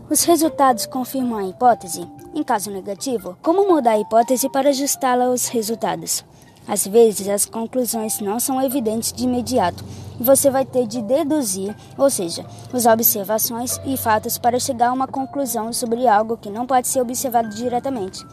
Os 0.09 0.25
resultados 0.25 0.87
confirmam 0.87 1.39
a 1.39 1.45
hipótese. 1.45 2.09
Em 2.35 2.43
caso 2.43 2.71
negativo, 2.71 3.37
como 3.43 3.69
mudar 3.69 3.91
a 3.91 3.99
hipótese 3.99 4.49
para 4.49 4.71
ajustá-la 4.71 5.27
aos 5.27 5.49
resultados? 5.49 6.25
Às 6.67 6.87
vezes, 6.87 7.29
as 7.29 7.45
conclusões 7.45 8.21
não 8.21 8.41
são 8.41 8.59
evidentes 8.63 9.13
de 9.13 9.25
imediato 9.25 9.85
e 10.19 10.23
você 10.23 10.49
vai 10.49 10.65
ter 10.65 10.87
de 10.87 11.03
deduzir, 11.03 11.77
ou 11.99 12.09
seja, 12.09 12.47
usar 12.73 12.95
observações 12.95 13.79
e 13.85 13.99
fatos 13.99 14.39
para 14.39 14.59
chegar 14.59 14.89
a 14.89 14.93
uma 14.95 15.07
conclusão 15.07 15.75
sobre 15.75 16.09
algo 16.09 16.39
que 16.39 16.49
não 16.49 16.67
pode 16.67 16.89
ser 16.89 17.03
observado 17.03 17.51
diretamente. 17.51 18.25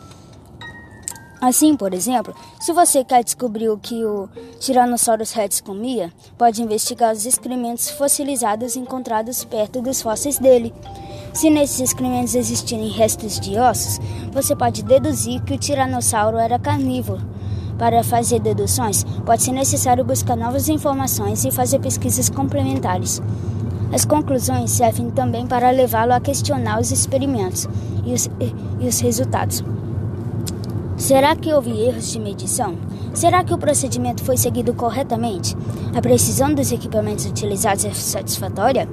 Assim, 1.41 1.77
por 1.77 1.93
exemplo, 1.93 2.35
se 2.59 2.73
você 2.73 3.01
quer 3.01 3.23
descobrir 3.23 3.69
o 3.69 3.77
que 3.77 4.03
o 4.03 4.27
Tyrannosaurus 4.59 5.31
rex 5.31 5.61
comia, 5.61 6.11
pode 6.37 6.61
investigar 6.61 7.13
os 7.13 7.25
excrementos 7.25 7.89
fossilizados 7.89 8.75
encontrados 8.75 9.45
perto 9.45 9.81
dos 9.81 10.01
fósseis 10.01 10.37
dele. 10.37 10.73
Se 11.33 11.49
nesses 11.49 11.79
excrementos 11.79 12.35
existirem 12.35 12.89
restos 12.89 13.39
de 13.39 13.57
ossos, 13.57 13.99
você 14.33 14.53
pode 14.53 14.83
deduzir 14.83 15.41
que 15.43 15.53
o 15.53 15.57
tiranossauro 15.57 16.37
era 16.37 16.59
carnívoro. 16.59 17.21
Para 17.77 18.03
fazer 18.03 18.41
deduções, 18.41 19.05
pode 19.25 19.41
ser 19.41 19.53
necessário 19.53 20.03
buscar 20.03 20.35
novas 20.35 20.67
informações 20.67 21.45
e 21.45 21.51
fazer 21.51 21.79
pesquisas 21.79 22.29
complementares. 22.29 23.21
As 23.93 24.03
conclusões 24.03 24.71
servem 24.71 25.09
também 25.09 25.47
para 25.47 25.71
levá-lo 25.71 26.13
a 26.13 26.19
questionar 26.19 26.81
os 26.81 26.91
experimentos 26.91 27.65
e 28.05 28.13
os, 28.13 28.29
e 28.81 28.87
os 28.87 28.99
resultados. 28.99 29.63
Será 30.99 31.33
que 31.33 31.51
houve 31.53 31.71
erros 31.71 32.11
de 32.11 32.19
medição? 32.19 32.75
Será 33.13 33.41
que 33.41 33.53
o 33.53 33.57
procedimento 33.57 34.21
foi 34.21 34.35
seguido 34.35 34.73
corretamente? 34.73 35.55
A 35.95 36.01
precisão 36.01 36.53
dos 36.53 36.73
equipamentos 36.73 37.25
utilizados 37.25 37.85
é 37.85 37.93
satisfatória? 37.93 38.87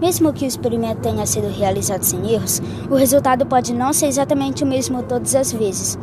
Mesmo 0.00 0.32
que 0.32 0.44
o 0.44 0.48
experimento 0.48 1.02
tenha 1.02 1.24
sido 1.24 1.48
realizado 1.48 2.02
sem 2.02 2.32
erros, 2.32 2.60
o 2.90 2.96
resultado 2.96 3.46
pode 3.46 3.72
não 3.72 3.92
ser 3.92 4.06
exatamente 4.06 4.64
o 4.64 4.66
mesmo 4.66 5.04
todas 5.04 5.36
as 5.36 5.52
vezes. 5.52 5.96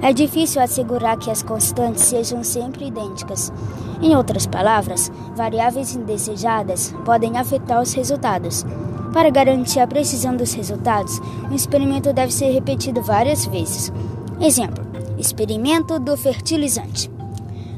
É 0.00 0.10
difícil 0.10 0.62
assegurar 0.62 1.18
que 1.18 1.30
as 1.30 1.42
constantes 1.42 2.04
sejam 2.04 2.42
sempre 2.42 2.86
idênticas. 2.86 3.52
Em 4.00 4.16
outras 4.16 4.46
palavras, 4.46 5.12
variáveis 5.36 5.94
indesejadas 5.94 6.94
podem 7.04 7.36
afetar 7.36 7.82
os 7.82 7.92
resultados. 7.92 8.64
Para 9.12 9.30
garantir 9.30 9.80
a 9.80 9.86
precisão 9.86 10.34
dos 10.34 10.54
resultados, 10.54 11.20
o 11.50 11.54
experimento 11.54 12.10
deve 12.10 12.32
ser 12.32 12.50
repetido 12.52 13.02
várias 13.02 13.44
vezes. 13.44 13.92
Exemplo: 14.40 14.93
Experimento 15.16 16.00
do 16.00 16.16
fertilizante. 16.16 17.08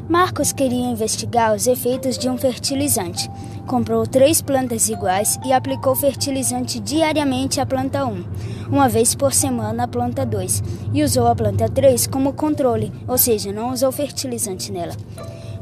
Marcos 0.08 0.52
queria 0.52 0.86
investigar 0.86 1.54
os 1.54 1.66
efeitos 1.66 2.16
de 2.16 2.30
um 2.30 2.38
fertilizante. 2.38 3.30
Comprou 3.66 4.06
três 4.06 4.40
plantas 4.40 4.88
iguais 4.88 5.38
e 5.44 5.52
aplicou 5.52 5.94
fertilizante 5.94 6.80
diariamente 6.80 7.60
à 7.60 7.66
planta 7.66 8.06
1, 8.06 8.24
uma 8.70 8.88
vez 8.88 9.14
por 9.14 9.34
semana 9.34 9.84
à 9.84 9.88
planta 9.88 10.24
2, 10.24 10.62
e 10.94 11.02
usou 11.02 11.26
a 11.26 11.34
planta 11.34 11.68
3 11.68 12.06
como 12.06 12.32
controle, 12.32 12.90
ou 13.06 13.18
seja, 13.18 13.52
não 13.52 13.70
usou 13.70 13.92
fertilizante 13.92 14.72
nela. 14.72 14.94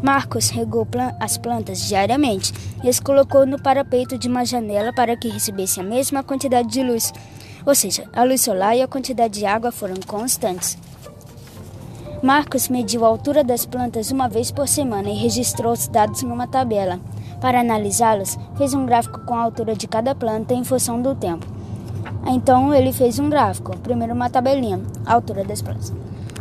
Marcos 0.00 0.50
regou 0.50 0.86
as 1.18 1.36
plantas 1.38 1.80
diariamente 1.88 2.52
e 2.84 2.88
as 2.88 3.00
colocou 3.00 3.44
no 3.46 3.60
parapeito 3.60 4.16
de 4.16 4.28
uma 4.28 4.44
janela 4.44 4.92
para 4.92 5.16
que 5.16 5.28
recebesse 5.28 5.80
a 5.80 5.82
mesma 5.82 6.22
quantidade 6.22 6.68
de 6.68 6.84
luz, 6.84 7.12
ou 7.66 7.74
seja, 7.74 8.04
a 8.12 8.22
luz 8.22 8.42
solar 8.42 8.76
e 8.76 8.82
a 8.82 8.86
quantidade 8.86 9.40
de 9.40 9.46
água 9.46 9.72
foram 9.72 9.96
constantes. 10.06 10.78
Marcos 12.24 12.70
mediu 12.70 13.04
a 13.04 13.08
altura 13.08 13.44
das 13.44 13.66
plantas 13.66 14.10
uma 14.10 14.30
vez 14.30 14.50
por 14.50 14.66
semana 14.66 15.10
e 15.10 15.14
registrou 15.14 15.74
os 15.74 15.86
dados 15.86 16.22
numa 16.22 16.46
tabela. 16.46 16.98
Para 17.38 17.60
analisá-los, 17.60 18.38
fez 18.56 18.72
um 18.72 18.86
gráfico 18.86 19.20
com 19.26 19.34
a 19.34 19.42
altura 19.42 19.76
de 19.76 19.86
cada 19.86 20.14
planta 20.14 20.54
em 20.54 20.64
função 20.64 21.02
do 21.02 21.14
tempo. 21.14 21.46
Então 22.26 22.72
ele 22.72 22.94
fez 22.94 23.18
um 23.18 23.28
gráfico, 23.28 23.76
primeiro 23.76 24.14
uma 24.14 24.30
tabelinha, 24.30 24.80
altura 25.04 25.44
das 25.44 25.60
plantas. 25.60 25.92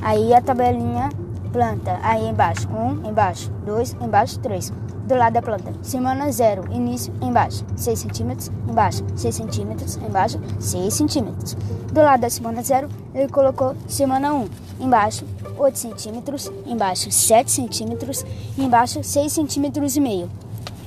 Aí 0.02 0.34
a 0.34 0.42
tabelinha 0.42 1.10
planta, 1.52 2.00
aí 2.02 2.30
embaixo, 2.30 2.66
um, 2.70 3.06
embaixo, 3.06 3.52
dois, 3.66 3.94
embaixo, 4.00 4.40
três. 4.40 4.72
Do 5.06 5.16
lado 5.16 5.34
da 5.34 5.42
planta, 5.42 5.74
semana 5.82 6.32
zero, 6.32 6.64
início, 6.72 7.14
embaixo, 7.22 7.66
6 7.76 8.00
centímetros, 8.00 8.50
embaixo, 8.70 9.04
6 9.18 9.36
centímetros, 9.36 9.98
embaixo, 9.98 10.40
6 10.62 10.94
centímetros. 10.94 11.58
Do 11.92 12.02
lado 12.02 12.22
da 12.22 12.30
semana 12.30 12.64
zero, 12.64 12.88
ele 13.14 13.28
colocou 13.28 13.76
semana 13.86 14.34
1, 14.34 14.48
embaixo, 14.80 15.26
8 15.58 15.78
centímetros, 15.78 16.52
embaixo 16.66 17.12
7 17.12 17.52
centímetros 17.52 18.26
e 18.58 18.64
embaixo 18.64 19.04
6 19.04 19.32
centímetros 19.32 19.96
e 19.96 20.00
meio. 20.00 20.30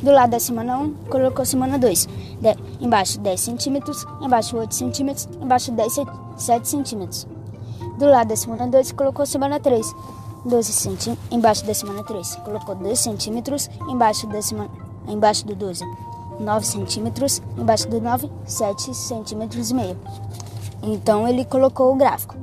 Do 0.02 0.11
lado 0.11 0.30
da 0.30 0.40
semana 0.40 0.78
1, 0.78 0.94
colocou 1.08 1.44
semana 1.44 1.78
2, 1.78 2.08
de, 2.40 2.56
embaixo 2.80 3.18
10 3.18 3.40
centímetros, 3.40 4.06
embaixo 4.20 4.56
8 4.56 4.75
centímetros, 4.75 5.28
embaixo 5.40 5.73
10, 5.73 5.94
7 6.37 6.68
centímetros. 6.68 7.26
Do 7.99 8.06
lado 8.06 8.28
da 8.28 8.37
semana 8.37 8.66
2, 8.66 8.92
colocou 8.92 9.25
semana 9.25 9.58
3, 9.58 9.94
12 10.44 10.73
centímetros, 10.73 11.26
embaixo 11.30 11.64
da 11.64 11.73
semana 11.73 12.04
3, 12.04 12.37
colocou 12.37 12.75
2 12.75 12.99
centímetros, 12.99 13.70
embaixo, 13.88 14.26
da 14.26 14.42
semana, 14.42 14.70
embaixo 15.08 15.46
do 15.46 15.54
12, 15.54 15.82
9 16.38 16.66
centímetros, 16.66 17.42
embaixo 17.56 17.88
do 17.88 18.00
9, 18.00 18.30
7 18.44 18.94
centímetros 18.94 19.70
e 19.70 19.75
meio. 19.75 19.96
Então 20.82 21.26
ele 21.26 21.44
colocou 21.44 21.92
o 21.92 21.96
gráfico. 21.96 22.37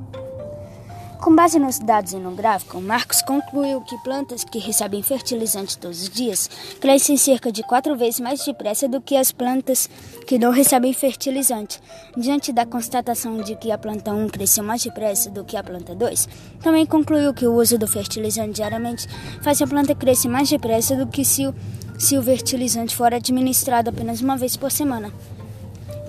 Com 1.24 1.34
base 1.34 1.58
nos 1.58 1.80
dados 1.80 2.12
e 2.12 2.18
no 2.18 2.32
gráfico, 2.32 2.82
Marcos 2.82 3.22
concluiu 3.22 3.80
que 3.80 3.98
plantas 4.00 4.44
que 4.44 4.60
recebem 4.60 5.02
fertilizante 5.02 5.78
todos 5.78 6.02
os 6.02 6.10
dias 6.10 6.50
crescem 6.82 7.16
cerca 7.16 7.50
de 7.50 7.64
quatro 7.64 7.96
vezes 7.96 8.20
mais 8.20 8.44
depressa 8.44 8.90
do 8.90 9.00
que 9.00 9.16
as 9.16 9.32
plantas 9.32 9.90
que 10.28 10.38
não 10.38 10.52
recebem 10.52 10.92
fertilizante. 10.92 11.80
Diante 12.18 12.52
da 12.52 12.66
constatação 12.66 13.38
de 13.38 13.56
que 13.56 13.72
a 13.72 13.78
planta 13.78 14.12
1 14.12 14.28
cresceu 14.28 14.66
mais 14.66 14.84
depressa 14.84 15.30
do 15.30 15.46
que 15.46 15.56
a 15.56 15.64
planta 15.64 15.96
2, 15.96 16.28
também 16.62 16.86
concluiu 16.86 17.34
que 17.34 17.48
o 17.48 17.56
uso 17.56 17.78
do 17.78 17.88
fertilizante 17.88 18.56
diariamente 18.56 19.08
faz 19.42 19.62
a 19.62 19.68
planta 19.68 19.96
crescer 19.96 20.28
mais 20.28 20.50
depressa 20.50 20.94
do 20.94 21.08
que 21.08 21.24
se 21.24 21.48
o, 21.48 21.56
se 21.98 22.18
o 22.18 22.22
fertilizante 22.22 22.94
for 22.94 23.14
administrado 23.14 23.90
apenas 23.90 24.20
uma 24.20 24.36
vez 24.36 24.58
por 24.58 24.70
semana. 24.70 25.10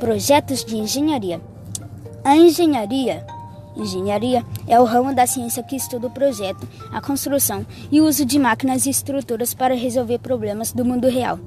Projetos 0.01 0.65
de 0.65 0.77
engenharia. 0.77 1.41
A 2.25 2.37
engenharia 2.37 3.25
Engenharia 3.77 4.45
é 4.69 4.79
o 4.79 4.85
ramo 4.85 5.15
da 5.15 5.27
ciência 5.27 5.63
que 5.63 5.75
estuda 5.75 6.07
o 6.07 6.11
projeto, 6.11 6.67
a 6.93 7.01
construção 7.01 7.67
e 7.91 8.01
o 8.01 8.07
uso 8.07 8.25
de 8.25 8.39
máquinas 8.39 8.87
e 8.87 8.91
estruturas 8.91 9.53
para 9.53 9.75
resolver 9.75 10.19
problemas 10.19 10.73
do 10.73 10.85
mundo 10.85 11.09
real. 11.09 11.41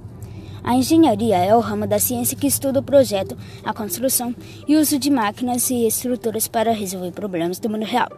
A 0.64 0.76
engenharia 0.76 1.38
é 1.38 1.56
o 1.56 1.62
ramo 1.62 1.88
da 1.88 1.98
ciência 1.98 2.36
que 2.36 2.48
estuda 2.48 2.82
o 2.82 2.84
projeto, 2.84 3.38
a 3.64 3.74
construção 3.74 4.36
e 4.68 4.76
o 4.76 4.82
uso 4.82 5.00
de 5.00 5.10
máquinas 5.10 5.70
e 5.70 5.88
estruturas 5.88 6.48
para 6.48 6.74
resolver 6.74 7.12
problemas 7.12 7.60
do 7.60 7.70
mundo 7.70 7.86
real. 7.86 8.10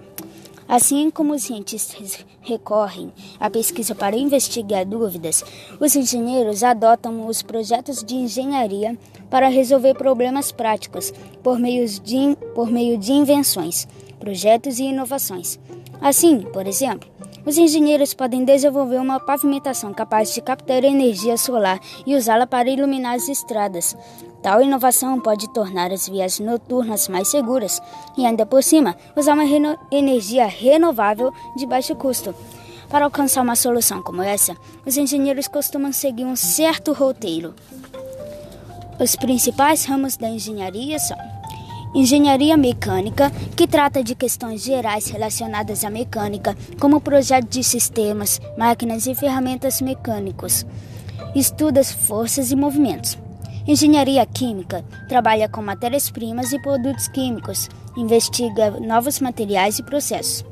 Assim 0.69 1.09
como 1.09 1.33
os 1.33 1.41
cientistas 1.41 2.23
recorrem 2.41 3.11
à 3.39 3.49
pesquisa 3.49 3.95
para 3.95 4.15
investigar 4.15 4.85
dúvidas, 4.85 5.43
os 5.79 5.95
engenheiros 5.95 6.63
adotam 6.63 7.25
os 7.25 7.41
projetos 7.41 8.03
de 8.03 8.13
engenharia 8.13 8.95
para 9.31 9.47
resolver 9.47 9.95
problemas 9.95 10.51
práticos 10.51 11.11
por 11.41 11.57
meio 11.57 11.87
de, 11.87 12.35
por 12.53 12.69
meio 12.69 12.99
de 12.99 13.11
invenções, 13.11 13.87
projetos 14.19 14.77
e 14.77 14.83
inovações. 14.83 15.59
Assim, 15.99 16.41
por 16.41 16.67
exemplo, 16.67 17.09
os 17.47 17.57
engenheiros 17.57 18.13
podem 18.13 18.45
desenvolver 18.45 18.99
uma 18.99 19.19
pavimentação 19.19 19.91
capaz 19.91 20.35
de 20.35 20.41
captar 20.41 20.83
energia 20.83 21.35
solar 21.35 21.79
e 22.05 22.15
usá-la 22.15 22.45
para 22.45 22.69
iluminar 22.69 23.15
as 23.15 23.27
estradas. 23.27 23.97
Tal 24.41 24.61
inovação 24.61 25.19
pode 25.19 25.49
tornar 25.49 25.91
as 25.91 26.07
vias 26.07 26.39
noturnas 26.39 27.07
mais 27.07 27.27
seguras 27.27 27.81
e, 28.17 28.25
ainda 28.25 28.45
por 28.45 28.63
cima, 28.63 28.95
usar 29.15 29.33
uma 29.33 29.43
reno 29.43 29.77
energia 29.91 30.47
renovável 30.47 31.33
de 31.57 31.65
baixo 31.65 31.95
custo. 31.95 32.33
Para 32.89 33.05
alcançar 33.05 33.41
uma 33.41 33.55
solução 33.55 34.01
como 34.01 34.21
essa, 34.21 34.55
os 34.85 34.97
engenheiros 34.97 35.47
costumam 35.47 35.91
seguir 35.91 36.25
um 36.25 36.35
certo 36.35 36.93
roteiro. 36.93 37.53
Os 38.99 39.15
principais 39.15 39.85
ramos 39.85 40.17
da 40.17 40.29
engenharia 40.29 40.97
são 40.99 41.17
Engenharia 41.93 42.55
mecânica, 42.55 43.31
que 43.55 43.67
trata 43.67 44.03
de 44.03 44.13
questões 44.13 44.63
gerais 44.63 45.07
relacionadas 45.07 45.83
à 45.83 45.89
mecânica, 45.89 46.55
como 46.79 46.97
o 46.97 47.01
projeto 47.01 47.47
de 47.47 47.63
sistemas, 47.63 48.39
máquinas 48.55 49.07
e 49.07 49.15
ferramentas 49.15 49.81
mecânicos. 49.81 50.67
Estuda 51.33 51.83
forças 51.83 52.51
e 52.51 52.55
movimentos. 52.55 53.17
Engenharia 53.69 54.25
química. 54.25 54.83
Trabalha 55.07 55.47
com 55.47 55.61
matérias-primas 55.61 56.51
e 56.51 56.59
produtos 56.59 57.07
químicos, 57.07 57.69
investiga 57.95 58.71
novos 58.71 59.19
materiais 59.19 59.77
e 59.77 59.83
processos. 59.83 60.43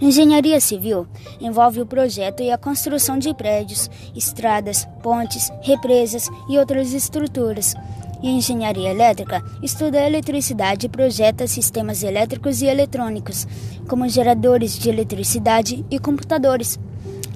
Engenharia 0.00 0.60
civil. 0.60 1.06
Envolve 1.40 1.80
o 1.80 1.86
projeto 1.86 2.42
e 2.42 2.50
a 2.50 2.58
construção 2.58 3.16
de 3.16 3.32
prédios, 3.32 3.88
estradas, 4.12 4.88
pontes, 5.04 5.52
represas 5.62 6.28
e 6.48 6.58
outras 6.58 6.92
estruturas. 6.92 7.76
E 8.20 8.28
engenharia 8.28 8.90
elétrica 8.90 9.40
estuda 9.62 10.00
a 10.00 10.06
eletricidade 10.08 10.86
e 10.86 10.88
projeta 10.88 11.46
sistemas 11.46 12.02
elétricos 12.02 12.60
e 12.60 12.66
eletrônicos, 12.66 13.46
como 13.86 14.08
geradores 14.08 14.76
de 14.76 14.88
eletricidade 14.88 15.86
e 15.88 15.96
computadores. 16.00 16.76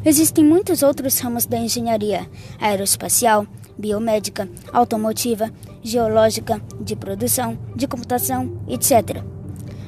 Existem 0.04 0.44
muitos 0.44 0.82
outros 0.82 1.16
ramos 1.20 1.46
da 1.46 1.58
engenharia: 1.58 2.28
aeroespacial, 2.58 3.46
biomédica, 3.80 4.48
automotiva, 4.72 5.50
geológica, 5.82 6.60
de 6.80 6.94
produção, 6.94 7.58
de 7.74 7.88
computação, 7.88 8.60
etc. 8.68 9.22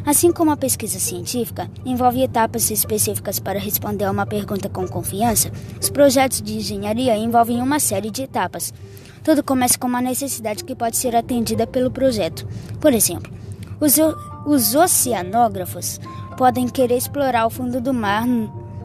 Assim 0.05 0.33
como 0.33 0.51
a 0.51 0.57
pesquisa 0.57 0.99
científica 0.99 1.71
envolve 1.85 2.23
etapas 2.23 2.71
específicas 2.71 3.39
para 3.39 3.59
responder 3.59 4.05
a 4.05 4.11
uma 4.11 4.27
pergunta 4.27 4.69
com 4.69 4.89
confiança, 4.89 5.53
os 5.81 5.89
projetos 5.91 6.43
de 6.43 6.57
engenharia 6.57 7.17
envolvem 7.17 7.63
uma 7.63 7.79
série 7.79 8.11
de 8.11 8.23
etapas. 8.23 8.75
Tudo 9.23 9.45
começa 9.45 9.79
com 9.79 9.87
uma 9.87 10.01
necessidade 10.01 10.65
que 10.65 10.75
pode 10.75 10.97
ser 10.97 11.15
atendida 11.15 11.69
pelo 11.69 11.91
projeto. 11.91 12.49
Por 12.81 12.93
exemplo, 12.93 13.33
os, 13.81 13.97
os 14.45 14.75
oceanógrafos 14.75 16.01
podem 16.37 16.69
querer 16.69 16.97
explorar 16.97 17.47
o 17.47 17.51
fundo 17.51 17.81
do 17.81 17.95
mar. 17.95 18.27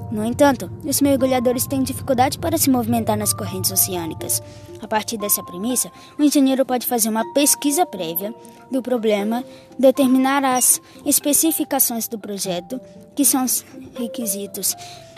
No 0.09 0.23
entanto, 0.23 0.71
os 0.85 1.01
mergulhadores 1.01 1.67
têm 1.67 1.83
dificuldade 1.83 2.39
para 2.39 2.57
se 2.57 2.69
movimentar 2.69 3.17
nas 3.17 3.33
correntes 3.33 3.71
oceânicas. 3.71 4.41
A 4.81 4.87
partir 4.87 5.17
dessa 5.17 5.43
premissa, 5.43 5.91
o 6.17 6.23
engenheiro 6.23 6.65
pode 6.65 6.87
fazer 6.87 7.09
uma 7.09 7.33
pesquisa 7.33 7.85
prévia 7.85 8.33
do 8.71 8.81
problema, 8.81 9.43
determinar 9.77 10.45
as 10.45 10.81
especificações 11.05 12.07
do 12.07 12.17
projeto, 12.17 12.79
que 13.15 13.25
são 13.25 13.43
os 13.43 13.65
requisitos 13.97 14.75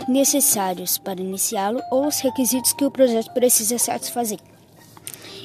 necessários 0.07 0.97
para 0.97 1.21
iniciá-lo 1.21 1.81
ou 1.91 2.07
os 2.07 2.19
requisitos 2.19 2.73
que 2.73 2.85
o 2.85 2.91
projeto 2.91 3.31
precisa 3.33 3.77
satisfazer 3.77 4.39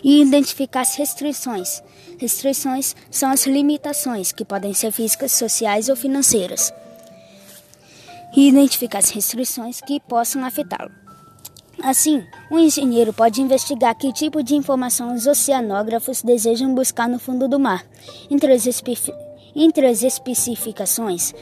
e 0.03 0.21
identificar 0.21 0.83
as 0.83 0.95
restrições. 0.95 1.83
Restrições 2.19 2.95
são 3.11 3.31
as 3.31 3.47
limitações, 3.47 4.33
que 4.33 4.45
podem 4.45 4.73
ser 4.75 4.93
físicas, 4.93 5.33
sociais 5.33 5.89
ou 5.89 5.97
financeiras. 5.97 6.73
E 8.37 8.49
identificar 8.49 8.99
as 8.99 9.11
restrições 9.11 9.81
que 9.81 10.01
possam 10.01 10.45
afetá-lo. 10.45 10.91
Assim, 11.83 12.25
o 12.51 12.55
um 12.55 12.59
engenheiro 12.59 13.13
pode 13.13 13.43
investigar 13.43 13.95
que 13.95 14.13
tipo 14.13 14.43
de 14.43 14.55
informação 14.55 15.15
os 15.15 15.27
oceanógrafos 15.27 16.23
desejam 16.23 16.75
buscar 16.75 17.09
no 17.09 17.19
fundo 17.19 17.49
do 17.49 17.59
mar. 17.59 17.85
Entre 18.31 18.53
as, 18.53 18.67
entre 19.55 19.87
as 19.87 20.03
especificações 20.03 21.35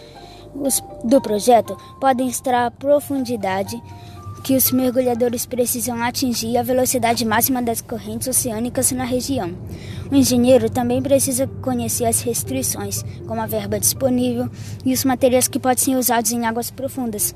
do 1.05 1.21
projeto 1.21 1.77
podem 2.01 2.29
estar 2.29 2.67
a 2.67 2.71
profundidade, 2.71 3.81
que 4.43 4.57
os 4.57 4.73
mergulhadores 4.73 5.47
precisam 5.47 6.03
atingir 6.03 6.57
a 6.57 6.63
velocidade 6.65 7.25
máxima 7.25 7.63
das 7.63 7.81
correntes 7.81 8.27
oceânicas 8.27 8.91
na 8.91 9.05
região. 9.05 9.53
O 10.11 10.15
engenheiro 10.17 10.69
também 10.69 11.01
precisa 11.01 11.47
conhecer 11.63 12.07
as 12.07 12.21
restrições, 12.23 13.05
como 13.27 13.41
a 13.41 13.47
verba 13.47 13.79
disponível 13.79 14.51
e 14.85 14.93
os 14.93 15.05
materiais 15.05 15.47
que 15.47 15.61
podem 15.61 15.85
ser 15.85 15.97
usados 15.97 16.33
em 16.33 16.45
águas 16.45 16.71
profundas. 16.71 17.35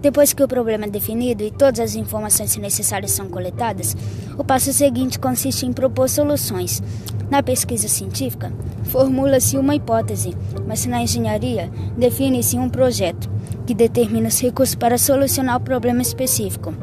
Depois 0.00 0.32
que 0.32 0.42
o 0.42 0.48
problema 0.48 0.86
é 0.86 0.90
definido 0.90 1.44
e 1.44 1.52
todas 1.52 1.78
as 1.78 1.94
informações 1.94 2.56
necessárias 2.56 3.12
são 3.12 3.28
coletadas, 3.28 3.96
o 4.36 4.42
passo 4.42 4.72
seguinte 4.72 5.20
consiste 5.20 5.64
em 5.64 5.72
propor 5.72 6.08
soluções. 6.08 6.82
Na 7.30 7.44
pesquisa 7.44 7.86
científica, 7.86 8.52
formula-se 8.84 9.56
uma 9.56 9.76
hipótese, 9.76 10.36
mas 10.66 10.84
na 10.84 11.00
engenharia, 11.00 11.70
define-se 11.96 12.58
um 12.58 12.68
projeto 12.68 13.30
que 13.70 13.74
determina 13.74 14.26
os 14.26 14.40
recursos 14.40 14.74
para 14.74 14.98
solucionar 14.98 15.56
o 15.56 15.60
problema 15.60 16.02
específico. 16.02 16.74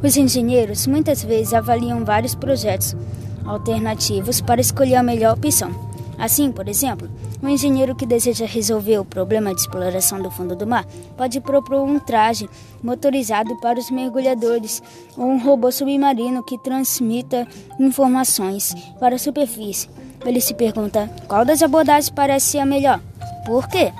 Os 0.00 0.16
engenheiros 0.16 0.86
muitas 0.86 1.20
vezes 1.20 1.52
avaliam 1.52 2.04
vários 2.04 2.36
projetos 2.36 2.94
alternativos 3.44 4.40
para 4.40 4.60
escolher 4.60 4.94
a 4.94 5.02
melhor 5.02 5.36
opção. 5.36 5.72
Assim, 6.16 6.52
por 6.52 6.68
exemplo, 6.68 7.10
um 7.42 7.48
engenheiro 7.48 7.96
que 7.96 8.06
deseja 8.06 8.46
resolver 8.46 9.00
o 9.00 9.04
problema 9.04 9.52
de 9.52 9.62
exploração 9.62 10.22
do 10.22 10.30
fundo 10.30 10.54
do 10.54 10.64
mar 10.64 10.86
pode 11.16 11.40
propor 11.40 11.80
um 11.80 11.98
traje 11.98 12.48
motorizado 12.80 13.56
para 13.56 13.80
os 13.80 13.90
mergulhadores 13.90 14.80
ou 15.16 15.26
um 15.26 15.42
robô 15.42 15.72
submarino 15.72 16.44
que 16.44 16.56
transmita 16.58 17.48
informações 17.80 18.76
para 19.00 19.16
a 19.16 19.18
superfície. 19.18 19.90
Ele 20.24 20.40
se 20.40 20.54
pergunta 20.54 21.10
qual 21.26 21.44
das 21.44 21.64
abordagens 21.64 22.10
parece 22.10 22.46
ser 22.46 22.58
a 22.60 22.64
melhor. 22.64 23.00
Por 23.44 23.66
quê? 23.66 23.92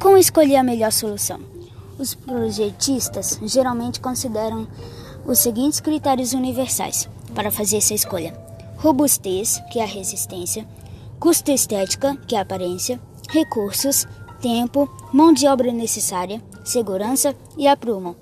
Como 0.00 0.18
escolher 0.18 0.56
a 0.56 0.62
melhor 0.62 0.92
solução? 0.92 1.40
Os 1.98 2.14
projetistas 2.14 3.40
geralmente 3.42 3.98
consideram 3.98 4.68
os 5.26 5.38
seguintes 5.38 5.80
critérios 5.80 6.34
universais 6.34 7.08
para 7.34 7.50
fazer 7.50 7.78
essa 7.78 7.94
escolha: 7.94 8.38
robustez, 8.76 9.62
que 9.70 9.78
é 9.78 9.82
a 9.82 9.86
resistência, 9.86 10.66
custo 11.18 11.50
estética, 11.50 12.14
que 12.28 12.34
é 12.36 12.38
a 12.38 12.42
aparência, 12.42 13.00
recursos, 13.30 14.06
tempo, 14.40 14.88
mão 15.12 15.32
de 15.32 15.48
obra 15.48 15.72
necessária, 15.72 16.42
segurança 16.62 17.34
e 17.56 17.66
aprumo. 17.66 18.14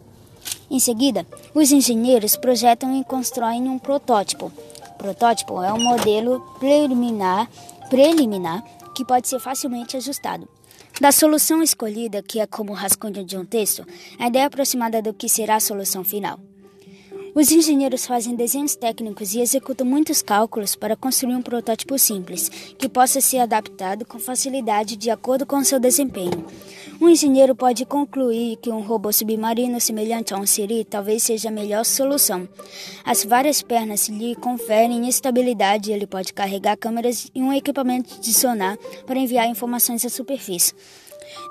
Em 0.70 0.78
seguida, 0.78 1.26
os 1.54 1.72
engenheiros 1.72 2.36
projetam 2.36 2.98
e 2.98 3.04
constroem 3.04 3.68
um 3.68 3.78
protótipo. 3.78 4.50
Protótipo 4.96 5.60
é 5.60 5.72
um 5.72 5.82
modelo 5.82 6.40
preliminar, 6.58 7.50
preliminar 7.90 8.64
que 8.94 9.04
pode 9.04 9.28
ser 9.28 9.40
facilmente 9.40 9.96
ajustado. 9.96 10.48
Da 11.00 11.10
solução 11.10 11.60
escolhida, 11.60 12.22
que 12.22 12.38
é 12.38 12.46
como 12.46 12.70
o 12.70 12.74
rascunho 12.74 13.24
de 13.24 13.36
um 13.36 13.44
texto, 13.44 13.84
a 14.16 14.28
ideia 14.28 14.46
aproximada 14.46 15.02
do 15.02 15.12
que 15.12 15.28
será 15.28 15.56
a 15.56 15.60
solução 15.60 16.04
final. 16.04 16.38
Os 17.34 17.50
engenheiros 17.50 18.06
fazem 18.06 18.36
desenhos 18.36 18.76
técnicos 18.76 19.34
e 19.34 19.40
executam 19.40 19.84
muitos 19.84 20.22
cálculos 20.22 20.76
para 20.76 20.94
construir 20.94 21.34
um 21.34 21.42
protótipo 21.42 21.98
simples, 21.98 22.48
que 22.78 22.88
possa 22.88 23.20
ser 23.20 23.38
adaptado 23.38 24.04
com 24.04 24.20
facilidade 24.20 24.94
de 24.94 25.10
acordo 25.10 25.44
com 25.44 25.64
seu 25.64 25.80
desempenho. 25.80 26.44
Um 27.04 27.10
engenheiro 27.10 27.54
pode 27.54 27.84
concluir 27.84 28.56
que 28.56 28.70
um 28.70 28.80
robô 28.80 29.12
submarino 29.12 29.78
semelhante 29.78 30.32
a 30.32 30.38
um 30.38 30.46
Siri 30.46 30.86
talvez 30.86 31.22
seja 31.22 31.50
a 31.50 31.52
melhor 31.52 31.84
solução. 31.84 32.48
As 33.04 33.22
várias 33.22 33.60
pernas 33.60 34.08
lhe 34.08 34.34
conferem 34.34 35.06
estabilidade 35.06 35.90
e 35.90 35.92
ele 35.92 36.06
pode 36.06 36.32
carregar 36.32 36.78
câmeras 36.78 37.30
e 37.34 37.42
um 37.42 37.52
equipamento 37.52 38.18
de 38.22 38.32
sonar 38.32 38.78
para 39.04 39.18
enviar 39.18 39.46
informações 39.46 40.02
à 40.06 40.08
superfície. 40.08 40.72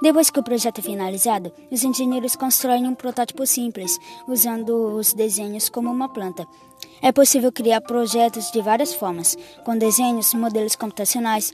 Depois 0.01 0.31
que 0.31 0.39
o 0.39 0.43
projeto 0.43 0.79
é 0.79 0.81
finalizado, 0.81 1.53
os 1.69 1.83
engenheiros 1.83 2.35
constroem 2.35 2.87
um 2.87 2.95
protótipo 2.95 3.45
simples, 3.45 3.99
usando 4.27 4.95
os 4.95 5.13
desenhos 5.13 5.69
como 5.69 5.91
uma 5.91 6.11
planta. 6.11 6.47
É 6.99 7.11
possível 7.11 7.51
criar 7.51 7.81
projetos 7.81 8.49
de 8.49 8.59
várias 8.59 8.95
formas, 8.95 9.37
com 9.63 9.77
desenhos, 9.77 10.33
modelos 10.33 10.75
computacionais, 10.75 11.53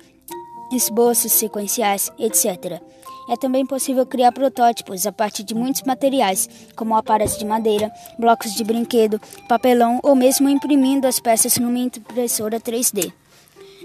esboços 0.72 1.34
sequenciais, 1.34 2.10
etc. 2.18 2.82
É 3.30 3.38
também 3.38 3.64
possível 3.64 4.08
criar 4.08 4.32
protótipos 4.32 5.06
a 5.06 5.12
partir 5.12 5.44
de 5.44 5.54
muitos 5.54 5.84
materiais, 5.84 6.50
como 6.76 6.96
aparelhos 6.96 7.38
de 7.38 7.46
madeira, 7.46 7.92
blocos 8.18 8.56
de 8.56 8.64
brinquedo, 8.64 9.22
papelão 9.48 10.00
ou 10.02 10.16
mesmo 10.16 10.50
imprimindo 10.50 11.06
as 11.06 11.20
peças 11.20 11.56
numa 11.60 11.78
impressora 11.78 12.60
3D. 12.60 13.14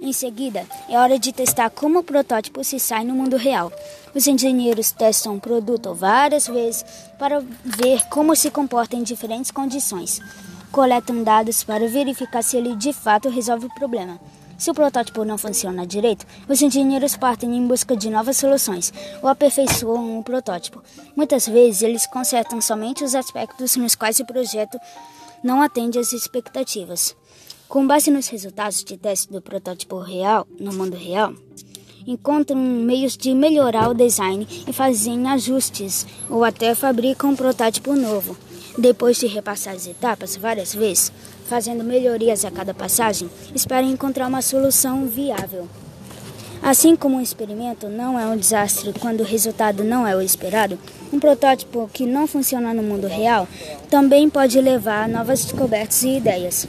Em 0.00 0.14
seguida, 0.14 0.66
é 0.88 0.98
hora 0.98 1.18
de 1.18 1.30
testar 1.30 1.68
como 1.68 1.98
o 1.98 2.02
protótipo 2.02 2.64
se 2.64 2.80
sai 2.80 3.04
no 3.04 3.14
mundo 3.14 3.36
real. 3.36 3.70
Os 4.14 4.26
engenheiros 4.26 4.92
testam 4.92 5.36
o 5.36 5.40
produto 5.40 5.92
várias 5.92 6.46
vezes 6.46 6.82
para 7.18 7.44
ver 7.62 8.08
como 8.08 8.34
se 8.34 8.50
comporta 8.50 8.96
em 8.96 9.02
diferentes 9.02 9.50
condições. 9.50 10.20
Coletam 10.72 11.22
dados 11.22 11.62
para 11.62 11.86
verificar 11.86 12.42
se 12.42 12.56
ele 12.56 12.74
de 12.76 12.94
fato 12.94 13.28
resolve 13.28 13.66
o 13.66 13.74
problema. 13.74 14.18
Se 14.64 14.70
o 14.70 14.74
protótipo 14.74 15.26
não 15.26 15.36
funciona 15.36 15.86
direito, 15.86 16.24
os 16.48 16.62
engenheiros 16.62 17.18
partem 17.18 17.54
em 17.54 17.66
busca 17.66 17.94
de 17.94 18.08
novas 18.08 18.38
soluções 18.38 18.94
ou 19.20 19.28
aperfeiçoam 19.28 20.18
o 20.18 20.24
protótipo. 20.24 20.82
Muitas 21.14 21.46
vezes, 21.46 21.82
eles 21.82 22.06
consertam 22.06 22.62
somente 22.62 23.04
os 23.04 23.14
aspectos 23.14 23.76
nos 23.76 23.94
quais 23.94 24.20
o 24.20 24.24
projeto 24.24 24.78
não 25.42 25.60
atende 25.60 25.98
às 25.98 26.14
expectativas. 26.14 27.14
Com 27.68 27.86
base 27.86 28.10
nos 28.10 28.28
resultados 28.28 28.82
de 28.82 28.96
teste 28.96 29.30
do 29.30 29.42
protótipo 29.42 29.98
real 29.98 30.46
no 30.58 30.72
mundo 30.72 30.96
real, 30.96 31.34
encontram 32.06 32.58
meios 32.58 33.18
de 33.18 33.34
melhorar 33.34 33.90
o 33.90 33.94
design 33.94 34.48
e 34.66 34.72
fazem 34.72 35.28
ajustes 35.28 36.06
ou 36.30 36.42
até 36.42 36.74
fabricam 36.74 37.32
um 37.32 37.36
protótipo 37.36 37.94
novo. 37.94 38.34
Depois 38.78 39.18
de 39.18 39.26
repassar 39.26 39.74
as 39.74 39.86
etapas 39.86 40.36
várias 40.36 40.74
vezes, 40.74 41.12
fazendo 41.48 41.84
melhorias 41.84 42.44
a 42.44 42.50
cada 42.50 42.74
passagem, 42.74 43.28
esperam 43.54 43.88
encontrar 43.88 44.26
uma 44.28 44.42
solução 44.42 45.06
viável. 45.06 45.68
Assim 46.62 46.96
como 46.96 47.16
um 47.16 47.20
experimento 47.20 47.88
não 47.88 48.18
é 48.18 48.24
um 48.26 48.36
desastre 48.36 48.92
quando 48.98 49.20
o 49.20 49.24
resultado 49.24 49.84
não 49.84 50.06
é 50.06 50.16
o 50.16 50.22
esperado, 50.22 50.78
um 51.12 51.20
protótipo 51.20 51.90
que 51.92 52.06
não 52.06 52.26
funciona 52.26 52.72
no 52.72 52.82
mundo 52.82 53.06
real 53.06 53.46
também 53.90 54.30
pode 54.30 54.58
levar 54.60 55.04
a 55.04 55.08
novas 55.08 55.44
descobertas 55.44 56.02
e 56.02 56.16
ideias. 56.16 56.66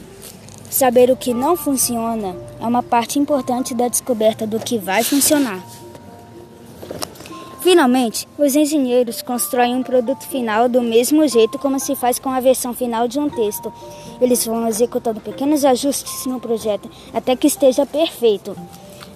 Saber 0.68 1.10
o 1.10 1.16
que 1.16 1.32
não 1.32 1.56
funciona 1.56 2.36
é 2.60 2.66
uma 2.66 2.82
parte 2.82 3.18
importante 3.18 3.74
da 3.74 3.88
descoberta 3.88 4.46
do 4.46 4.60
que 4.60 4.76
vai 4.76 5.02
funcionar. 5.02 5.64
Finalmente, 7.62 8.28
os 8.38 8.54
engenheiros 8.54 9.22
constroem 9.22 9.74
um 9.74 9.82
produto 9.82 10.24
final 10.26 10.68
do 10.68 10.82
mesmo 10.82 11.26
jeito 11.26 11.58
como 11.58 11.80
se 11.80 11.96
faz 11.96 12.18
com 12.18 12.28
a 12.28 12.38
versão 12.38 12.72
final 12.72 13.08
de 13.08 13.18
um 13.18 13.28
texto. 13.28 13.72
Eles 14.20 14.44
vão 14.44 14.66
executando 14.66 15.20
pequenos 15.20 15.64
ajustes 15.64 16.26
no 16.26 16.40
projeto 16.40 16.90
até 17.12 17.36
que 17.36 17.46
esteja 17.46 17.84
perfeito. 17.84 18.56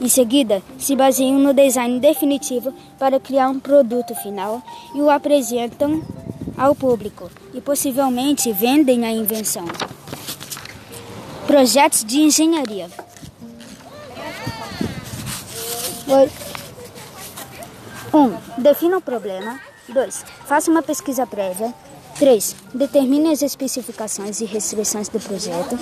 Em 0.00 0.08
seguida, 0.08 0.62
se 0.78 0.96
baseiam 0.96 1.38
no 1.38 1.52
design 1.52 2.00
definitivo 2.00 2.72
para 2.98 3.20
criar 3.20 3.48
um 3.48 3.60
produto 3.60 4.14
final 4.14 4.62
e 4.94 5.00
o 5.02 5.10
apresentam 5.10 6.02
ao 6.56 6.74
público 6.74 7.30
e 7.52 7.60
possivelmente 7.60 8.52
vendem 8.52 9.04
a 9.04 9.12
invenção. 9.12 9.64
Projetos 11.46 12.04
de 12.04 12.20
engenharia. 12.20 12.88
Oi. 16.08 16.30
1. 18.12 18.18
Um, 18.18 18.36
defina 18.58 18.98
o 18.98 19.00
problema. 19.00 19.60
2. 19.88 20.24
Faça 20.46 20.70
uma 20.70 20.82
pesquisa 20.82 21.26
prévia. 21.26 21.74
3. 22.20 22.54
Determine 22.74 23.32
as 23.32 23.40
especificações 23.40 24.42
e 24.42 24.44
restrições 24.44 25.08
do 25.08 25.18
projeto. 25.18 25.78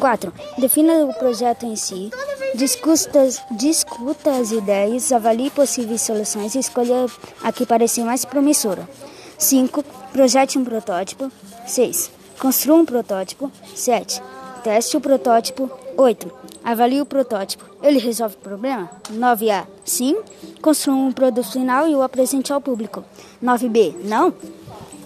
4. 0.00 0.32
Defina 0.56 1.04
o 1.04 1.12
projeto 1.12 1.66
em 1.66 1.76
si. 1.76 2.10
Discuta, 2.54 3.28
discuta 3.50 4.30
as 4.30 4.52
ideias, 4.52 5.12
avalie 5.12 5.50
possíveis 5.50 6.00
soluções 6.00 6.54
e 6.54 6.60
escolha 6.60 7.06
a 7.42 7.52
que 7.52 7.66
parecer 7.66 8.04
mais 8.04 8.24
promissora. 8.24 8.88
5. 9.36 9.84
Projete 10.14 10.58
um 10.58 10.64
protótipo. 10.64 11.30
6. 11.66 12.10
Construa 12.40 12.78
um 12.78 12.86
protótipo. 12.86 13.52
7. 13.74 14.22
Teste 14.64 14.96
o 14.96 15.00
protótipo. 15.00 15.70
8. 15.94 16.32
Avalie 16.64 17.02
o 17.02 17.06
protótipo. 17.06 17.66
Ele 17.82 17.98
resolve 17.98 18.36
o 18.36 18.38
problema? 18.38 18.90
9A. 19.12 19.66
Sim. 19.84 20.16
Construa 20.62 20.96
um 20.96 21.12
produto 21.12 21.52
final 21.52 21.86
e 21.86 21.94
o 21.94 22.00
apresente 22.00 22.50
ao 22.50 22.62
público. 22.62 23.04
9B. 23.44 23.94
Não. 24.04 24.32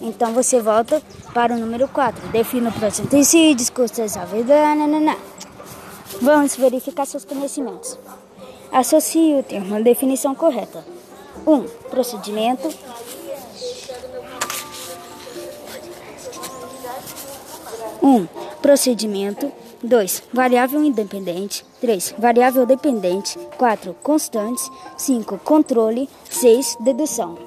Então 0.00 0.32
você 0.32 0.60
volta 0.60 1.02
para 1.32 1.54
o 1.54 1.58
número 1.58 1.88
4. 1.88 2.28
Defina 2.28 2.70
o 2.70 2.72
projeto 2.72 3.14
em 3.14 3.24
si, 3.24 3.54
discurso 3.54 4.02
nanana. 4.46 5.16
Vamos 6.20 6.56
verificar 6.56 7.06
seus 7.06 7.24
conhecimentos. 7.24 7.98
Associe 8.72 9.38
o 9.38 9.42
termo 9.42 9.76
à 9.76 9.80
definição 9.80 10.34
correta. 10.34 10.84
1. 11.46 11.52
Um, 11.52 11.62
procedimento. 11.90 12.68
Um, 18.02 18.26
procedimento. 18.60 19.52
2. 19.82 20.22
Variável 20.32 20.82
independente. 20.82 21.64
3. 21.80 22.14
Variável 22.18 22.66
dependente. 22.66 23.38
4. 23.56 23.94
Constantes. 24.02 24.70
5. 24.96 25.38
Controle. 25.38 26.08
6. 26.28 26.78
Dedução. 26.80 27.38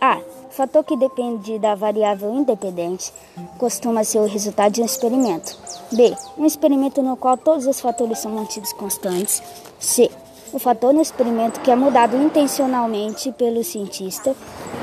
A. 0.00 0.31
Fator 0.52 0.84
que 0.84 0.96
depende 0.96 1.58
da 1.58 1.74
variável 1.74 2.30
independente 2.34 3.10
costuma 3.56 4.04
ser 4.04 4.18
o 4.18 4.26
resultado 4.26 4.72
de 4.72 4.82
um 4.82 4.84
experimento. 4.84 5.56
B. 5.90 6.14
Um 6.36 6.44
experimento 6.44 7.02
no 7.02 7.16
qual 7.16 7.38
todos 7.38 7.66
os 7.66 7.80
fatores 7.80 8.18
são 8.18 8.30
mantidos 8.32 8.70
constantes. 8.74 9.42
C. 9.80 10.10
O 10.52 10.58
fator 10.58 10.92
no 10.92 11.00
experimento 11.00 11.58
que 11.60 11.70
é 11.70 11.74
mudado 11.74 12.18
intencionalmente 12.18 13.32
pelo 13.32 13.64
cientista. 13.64 14.36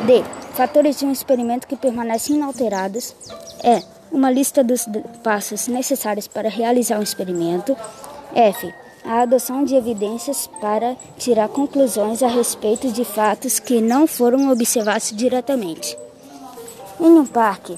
D. 0.08 0.24
Fatores 0.56 0.98
de 0.98 1.06
um 1.06 1.12
experimento 1.12 1.68
que 1.68 1.76
permanecem 1.76 2.38
inalterados. 2.38 3.16
E. 3.64 3.84
Uma 4.12 4.32
lista 4.32 4.64
dos 4.64 4.88
passos 5.24 5.68
necessários 5.68 6.28
para 6.28 6.50
realizar 6.50 6.98
um 6.98 7.04
experimento. 7.04 7.78
F 8.34 8.74
a 9.10 9.22
adoção 9.24 9.64
de 9.64 9.74
evidências 9.74 10.46
para 10.62 10.96
tirar 11.18 11.50
conclusões 11.50 12.22
a 12.22 12.28
respeito 12.28 12.92
de 12.92 13.04
fatos 13.04 13.58
que 13.58 13.82
não 13.82 14.06
foram 14.06 14.52
observados 14.52 15.12
diretamente. 15.12 15.98
Em 17.00 17.10
um 17.10 17.26
parque, 17.26 17.76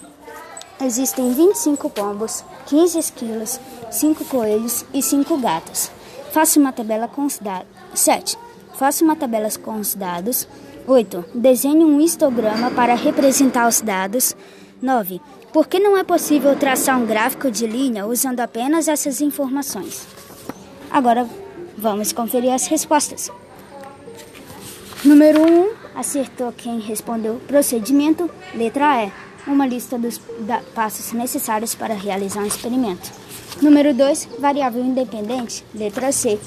existem 0.83 1.31
25 1.31 1.89
pombos, 1.89 2.43
15 2.65 2.99
esquilos, 2.99 3.61
5 3.89 4.25
coelhos 4.25 4.83
e 4.93 5.01
5 5.01 5.37
gatos. 5.37 5.89
Faça 6.33 6.59
uma 6.59 6.73
tabela 6.73 7.07
com 7.07 7.25
os 7.25 7.39
dados. 7.39 7.69
7. 7.93 8.37
Faça 8.73 9.01
uma 9.01 9.15
tabela 9.15 9.47
com 9.63 9.79
os 9.79 9.95
dados. 9.95 10.45
8. 10.85 11.23
Desenhe 11.33 11.85
um 11.85 12.01
histograma 12.01 12.71
para 12.71 12.93
representar 12.93 13.69
os 13.69 13.79
dados. 13.79 14.35
9. 14.81 15.21
Por 15.53 15.65
que 15.69 15.79
não 15.79 15.95
é 15.95 16.03
possível 16.03 16.57
traçar 16.57 16.99
um 16.99 17.05
gráfico 17.05 17.49
de 17.49 17.65
linha 17.65 18.05
usando 18.05 18.41
apenas 18.41 18.89
essas 18.89 19.21
informações? 19.21 20.20
Agora 20.91 21.27
vamos 21.77 22.11
conferir 22.11 22.51
as 22.51 22.67
respostas. 22.67 23.31
Número 25.05 25.41
1, 25.41 25.45
um, 25.45 25.69
acertou 25.95 26.51
quem 26.51 26.79
respondeu 26.79 27.41
procedimento. 27.47 28.29
Letra 28.53 29.05
E, 29.05 29.11
uma 29.47 29.65
lista 29.65 29.97
dos 29.97 30.19
passos 30.75 31.13
necessários 31.13 31.73
para 31.73 31.93
realizar 31.93 32.41
um 32.41 32.45
experimento. 32.45 33.09
Número 33.61 33.93
2, 33.93 34.29
variável 34.37 34.83
independente. 34.83 35.63
Letra 35.73 36.11
C, 36.11 36.39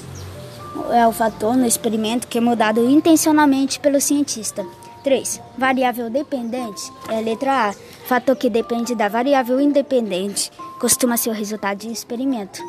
é 0.91 1.07
o 1.07 1.11
fator 1.11 1.55
no 1.57 1.65
experimento 1.65 2.27
que 2.27 2.37
é 2.37 2.41
mudado 2.41 2.87
intencionalmente 2.89 3.79
pelo 3.79 3.99
cientista. 3.99 4.65
3. 5.03 5.41
Variável 5.57 6.09
dependente 6.09 6.91
é 7.09 7.21
letra 7.21 7.69
A, 7.69 7.73
fator 8.07 8.35
que 8.35 8.49
depende 8.49 8.95
da 8.95 9.07
variável 9.07 9.61
independente, 9.61 10.51
costuma 10.79 11.15
ser 11.15 11.29
o 11.29 11.33
resultado 11.33 11.77
de 11.77 11.87
um 11.87 11.91
experimento. 11.91 12.59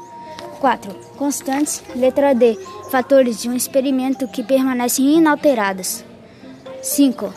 4. 0.56 0.94
Constantes, 1.16 1.82
letra 1.94 2.34
D. 2.34 2.58
Fatores 2.90 3.40
de 3.40 3.48
um 3.48 3.54
experimento 3.54 4.28
que 4.28 4.42
permanecem 4.42 5.18
inalterados. 5.18 6.04
5. 6.82 7.32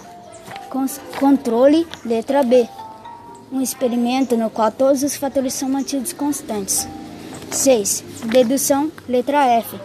Controle, 1.20 1.88
letra 2.06 2.44
B. 2.44 2.68
Um 3.52 3.62
experimento 3.62 4.38
no 4.38 4.50
qual 4.50 4.72
todos 4.72 5.02
os 5.02 5.16
fatores 5.16 5.54
são 5.54 5.68
mantidos 5.70 6.14
constantes. 6.14 6.88
6. 7.52 8.04
Dedução, 8.26 8.92
letra 9.08 9.46
F. 9.46 9.76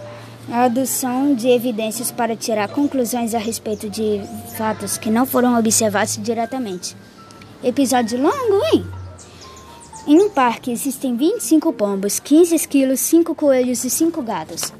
A 0.50 0.64
adoção 0.64 1.34
de 1.34 1.48
evidências 1.48 2.10
para 2.10 2.36
tirar 2.36 2.68
conclusões 2.68 3.34
a 3.34 3.38
respeito 3.38 3.88
de 3.88 4.20
fatos 4.58 4.98
que 4.98 5.10
não 5.10 5.24
foram 5.24 5.58
observados 5.58 6.18
diretamente. 6.22 6.94
Episódio 7.62 8.20
longo, 8.20 8.62
hein? 8.72 8.84
Em 10.06 10.20
um 10.20 10.28
parque 10.28 10.70
existem 10.70 11.16
25 11.16 11.72
pombos, 11.72 12.20
15 12.20 12.54
esquilos, 12.54 13.00
5 13.00 13.34
coelhos 13.34 13.84
e 13.84 13.90
5 13.90 14.20
gatos. 14.20 14.70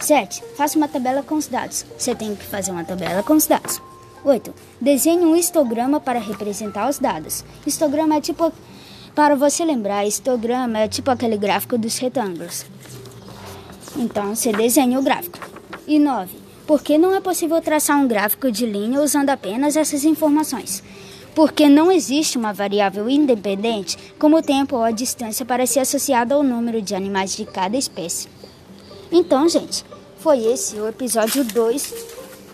7. 0.00 0.42
Faça 0.56 0.76
uma 0.76 0.88
tabela 0.88 1.22
com 1.22 1.36
os 1.36 1.46
dados. 1.46 1.86
Você 1.96 2.16
tem 2.16 2.34
que 2.34 2.44
fazer 2.44 2.72
uma 2.72 2.82
tabela 2.82 3.22
com 3.22 3.34
os 3.34 3.46
dados. 3.46 3.80
8. 4.24 4.52
Desenhe 4.80 5.24
um 5.24 5.36
histograma 5.36 6.00
para 6.00 6.18
representar 6.18 6.88
os 6.88 6.98
dados. 6.98 7.44
Histograma 7.64 8.16
é 8.16 8.20
tipo. 8.20 8.52
Para 9.14 9.36
você 9.36 9.64
lembrar, 9.64 10.04
histograma 10.04 10.80
é 10.80 10.88
tipo 10.88 11.12
aquele 11.12 11.36
gráfico 11.36 11.78
dos 11.78 11.98
retângulos. 11.98 12.66
Então, 13.96 14.34
você 14.34 14.52
desenha 14.52 14.98
o 14.98 15.02
gráfico. 15.02 15.38
E 15.86 15.98
9. 15.98 16.36
Por 16.66 16.82
que 16.82 16.98
não 16.98 17.14
é 17.14 17.20
possível 17.20 17.60
traçar 17.60 17.96
um 17.98 18.08
gráfico 18.08 18.50
de 18.50 18.66
linha 18.66 19.00
usando 19.00 19.30
apenas 19.30 19.76
essas 19.76 20.04
informações? 20.04 20.82
Porque 21.34 21.68
não 21.68 21.90
existe 21.90 22.36
uma 22.36 22.52
variável 22.52 23.08
independente 23.08 23.96
como 24.18 24.38
o 24.38 24.42
tempo 24.42 24.76
ou 24.76 24.82
a 24.82 24.90
distância 24.90 25.44
para 25.44 25.66
ser 25.66 25.80
associada 25.80 26.34
ao 26.34 26.42
número 26.42 26.82
de 26.82 26.94
animais 26.94 27.36
de 27.36 27.44
cada 27.44 27.76
espécie. 27.76 28.28
Então, 29.10 29.48
gente, 29.48 29.84
foi 30.18 30.38
esse 30.44 30.76
o 30.76 30.88
episódio 30.88 31.44
2 31.44 31.94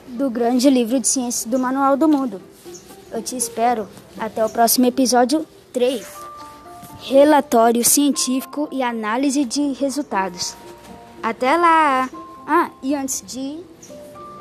do 0.08 0.30
grande 0.30 0.70
livro 0.70 1.00
de 1.00 1.08
ciências 1.08 1.44
do 1.44 1.58
Manual 1.58 1.96
do 1.96 2.08
Mundo. 2.08 2.40
Eu 3.10 3.22
te 3.22 3.36
espero 3.36 3.88
até 4.18 4.44
o 4.44 4.48
próximo 4.48 4.86
episódio 4.86 5.46
3. 5.72 6.06
Relatório 7.02 7.84
científico 7.84 8.68
e 8.72 8.82
análise 8.82 9.44
de 9.44 9.72
resultados. 9.74 10.56
Até 11.22 11.56
lá! 11.56 12.08
Ah, 12.46 12.70
e 12.82 12.94
antes 12.94 13.22
de. 13.26 13.58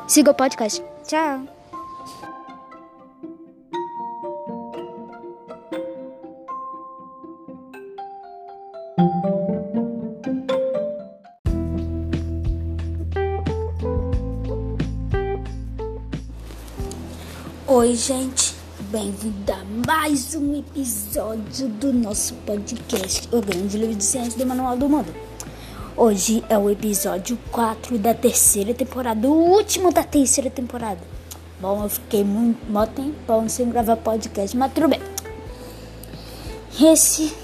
Siga 0.07 0.31
o 0.31 0.35
podcast. 0.35 0.83
Tchau! 1.07 1.54
Oi, 17.85 17.93
gente, 17.93 18.55
bem-vindo 18.89 19.53
a 19.53 19.63
mais 19.85 20.33
um 20.33 20.57
episódio 20.57 21.67
do 21.67 21.93
nosso 21.93 22.33
podcast, 22.37 23.29
O 23.31 23.39
Grande 23.39 23.77
Livro 23.77 23.93
de 23.93 24.03
Ciência 24.03 24.39
do 24.39 24.43
Manual 24.47 24.75
do 24.75 24.89
Mundo. 24.89 25.13
Hoje 25.95 26.43
é 26.49 26.57
o 26.57 26.67
episódio 26.67 27.37
4 27.51 27.99
da 27.99 28.15
terceira 28.15 28.73
temporada, 28.73 29.27
o 29.27 29.51
último 29.51 29.93
da 29.93 30.01
terceira 30.01 30.49
temporada. 30.49 30.99
Bom, 31.61 31.83
eu 31.83 31.89
fiquei 31.89 32.23
muito 32.23 32.59
mó 32.71 32.87
tempão 32.87 33.47
sem 33.47 33.69
gravar 33.69 33.97
podcast, 33.97 34.57
mas 34.57 34.73
tudo 34.73 34.87
bem. 34.87 35.01
Esse 36.81 37.35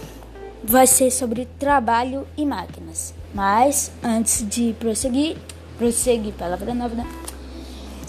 vai 0.64 0.88
ser 0.88 1.12
sobre 1.12 1.48
trabalho 1.60 2.26
e 2.36 2.48
máquinas. 2.48 3.14
Mas 3.32 3.92
antes 4.02 4.44
de 4.50 4.74
prosseguir, 4.80 5.38
prosseguir, 5.78 6.34
palavra 6.34 6.74
nova, 6.74 6.96
né? 6.96 7.21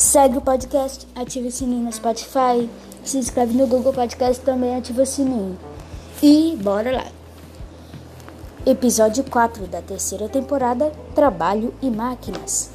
Segue 0.02 0.36
o 0.36 0.40
podcast, 0.40 1.06
ativa 1.14 1.46
o 1.46 1.50
sininho 1.52 1.84
no 1.84 1.92
Spotify, 1.92 2.68
se 3.04 3.18
inscreve 3.18 3.56
no 3.56 3.68
Google 3.68 3.92
Podcast 3.92 4.42
também, 4.42 4.74
ativa 4.74 5.02
o 5.02 5.06
sininho. 5.06 5.56
E 6.20 6.58
bora 6.60 6.90
lá. 6.90 7.06
Episódio 8.66 9.22
4 9.22 9.68
da 9.68 9.80
terceira 9.80 10.28
temporada: 10.28 10.92
Trabalho 11.14 11.72
e 11.80 11.88
Máquinas. 11.88 12.70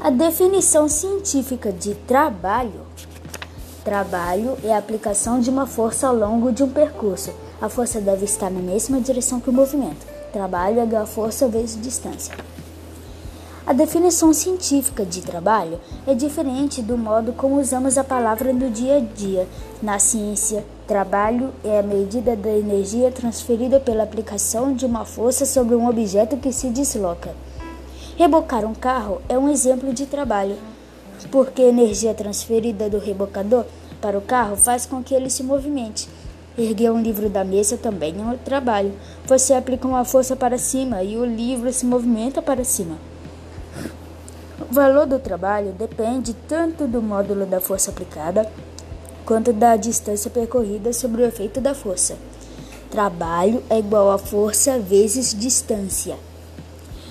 A 0.00 0.08
definição 0.08 0.88
científica 0.88 1.70
de 1.70 1.94
trabalho: 1.94 2.80
Trabalho 3.84 4.56
é 4.64 4.72
a 4.72 4.78
aplicação 4.78 5.38
de 5.38 5.50
uma 5.50 5.66
força 5.66 6.08
ao 6.08 6.16
longo 6.16 6.50
de 6.50 6.62
um 6.62 6.70
percurso. 6.70 7.30
A 7.60 7.68
força 7.68 8.00
deve 8.00 8.24
estar 8.24 8.50
na 8.50 8.60
mesma 8.60 9.02
direção 9.02 9.38
que 9.38 9.50
o 9.50 9.52
movimento. 9.52 10.06
Trabalho 10.32 10.80
é 10.80 10.96
a 10.96 11.04
força 11.04 11.46
vezes 11.46 11.78
distância. 11.78 12.34
A 13.66 13.74
definição 13.74 14.32
científica 14.32 15.04
de 15.04 15.20
trabalho 15.20 15.78
é 16.06 16.14
diferente 16.14 16.80
do 16.80 16.96
modo 16.96 17.32
como 17.34 17.60
usamos 17.60 17.98
a 17.98 18.02
palavra 18.02 18.54
no 18.54 18.70
dia 18.70 18.96
a 18.96 19.00
dia. 19.00 19.46
Na 19.82 19.98
ciência, 19.98 20.64
trabalho 20.86 21.52
é 21.62 21.78
a 21.78 21.82
medida 21.82 22.34
da 22.34 22.50
energia 22.50 23.12
transferida 23.12 23.78
pela 23.78 24.02
aplicação 24.02 24.72
de 24.72 24.86
uma 24.86 25.04
força 25.04 25.44
sobre 25.44 25.74
um 25.74 25.86
objeto 25.86 26.38
que 26.38 26.52
se 26.52 26.70
desloca. 26.70 27.34
Rebocar 28.16 28.64
um 28.64 28.74
carro 28.74 29.20
é 29.28 29.38
um 29.38 29.48
exemplo 29.48 29.92
de 29.92 30.06
trabalho, 30.06 30.56
porque 31.30 31.60
a 31.60 31.68
energia 31.68 32.14
transferida 32.14 32.88
do 32.88 32.98
rebocador 32.98 33.66
para 34.00 34.18
o 34.18 34.22
carro 34.22 34.56
faz 34.56 34.86
com 34.86 35.02
que 35.02 35.14
ele 35.14 35.28
se 35.28 35.42
movimente. 35.42 36.08
Erguer 36.56 36.90
um 36.90 37.00
livro 37.00 37.28
da 37.28 37.44
mesa 37.44 37.76
também 37.76 38.14
é 38.18 38.22
um 38.22 38.38
trabalho. 38.38 38.92
Você 39.26 39.52
aplica 39.52 39.86
uma 39.86 40.04
força 40.04 40.34
para 40.34 40.58
cima 40.58 41.02
e 41.02 41.16
o 41.18 41.24
livro 41.24 41.70
se 41.72 41.84
movimenta 41.84 42.40
para 42.40 42.64
cima. 42.64 43.09
O 44.70 44.72
valor 44.72 45.04
do 45.04 45.18
trabalho 45.18 45.72
depende 45.72 46.32
tanto 46.46 46.86
do 46.86 47.02
módulo 47.02 47.44
da 47.44 47.60
força 47.60 47.90
aplicada 47.90 48.48
quanto 49.26 49.52
da 49.52 49.74
distância 49.74 50.30
percorrida 50.30 50.92
sobre 50.92 51.22
o 51.22 51.26
efeito 51.26 51.60
da 51.60 51.74
força. 51.74 52.16
Trabalho 52.88 53.64
é 53.68 53.80
igual 53.80 54.12
a 54.12 54.16
força 54.16 54.78
vezes 54.78 55.34
distância. 55.34 56.16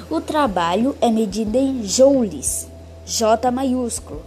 O 0.10 0.22
trabalho 0.22 0.96
é 1.02 1.12
medido 1.12 1.58
em 1.58 1.84
joules, 1.84 2.66
J 3.06 3.52
maiúsculo. 3.52 4.22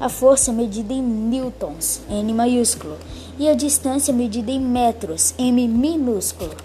A 0.00 0.08
força 0.08 0.50
é 0.50 0.54
medida 0.54 0.94
em 0.94 1.02
newtons, 1.02 2.00
N 2.08 2.32
maiúsculo. 2.32 2.96
E 3.38 3.50
a 3.50 3.54
distância 3.54 4.12
é 4.12 4.14
medida 4.14 4.50
em 4.50 4.60
metros, 4.60 5.34
M 5.38 5.68
minúsculo. 5.68 6.56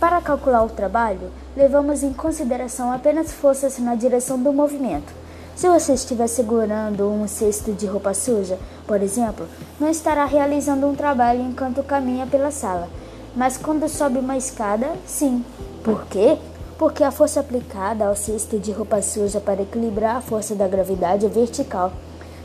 Para 0.00 0.20
calcular 0.20 0.64
o 0.64 0.68
trabalho, 0.68 1.30
levamos 1.56 2.02
em 2.02 2.12
consideração 2.12 2.92
apenas 2.92 3.32
forças 3.32 3.78
na 3.78 3.94
direção 3.94 4.38
do 4.38 4.52
movimento. 4.52 5.12
Se 5.56 5.66
você 5.68 5.94
estiver 5.94 6.26
segurando 6.26 7.08
um 7.08 7.26
cesto 7.26 7.72
de 7.72 7.86
roupa 7.86 8.12
suja, 8.12 8.58
por 8.86 9.00
exemplo, 9.02 9.48
não 9.80 9.88
estará 9.88 10.26
realizando 10.26 10.86
um 10.86 10.94
trabalho 10.94 11.40
enquanto 11.40 11.82
caminha 11.82 12.26
pela 12.26 12.50
sala. 12.50 12.90
Mas 13.34 13.56
quando 13.56 13.88
sobe 13.88 14.18
uma 14.18 14.36
escada, 14.36 14.92
sim. 15.06 15.42
Por 15.82 16.04
quê? 16.06 16.36
Porque 16.78 17.02
a 17.02 17.10
força 17.10 17.40
aplicada 17.40 18.06
ao 18.06 18.14
cesto 18.14 18.58
de 18.58 18.70
roupa 18.70 19.00
suja 19.00 19.40
para 19.40 19.62
equilibrar 19.62 20.16
a 20.16 20.20
força 20.20 20.54
da 20.54 20.68
gravidade 20.68 21.24
é 21.24 21.28
vertical. 21.28 21.90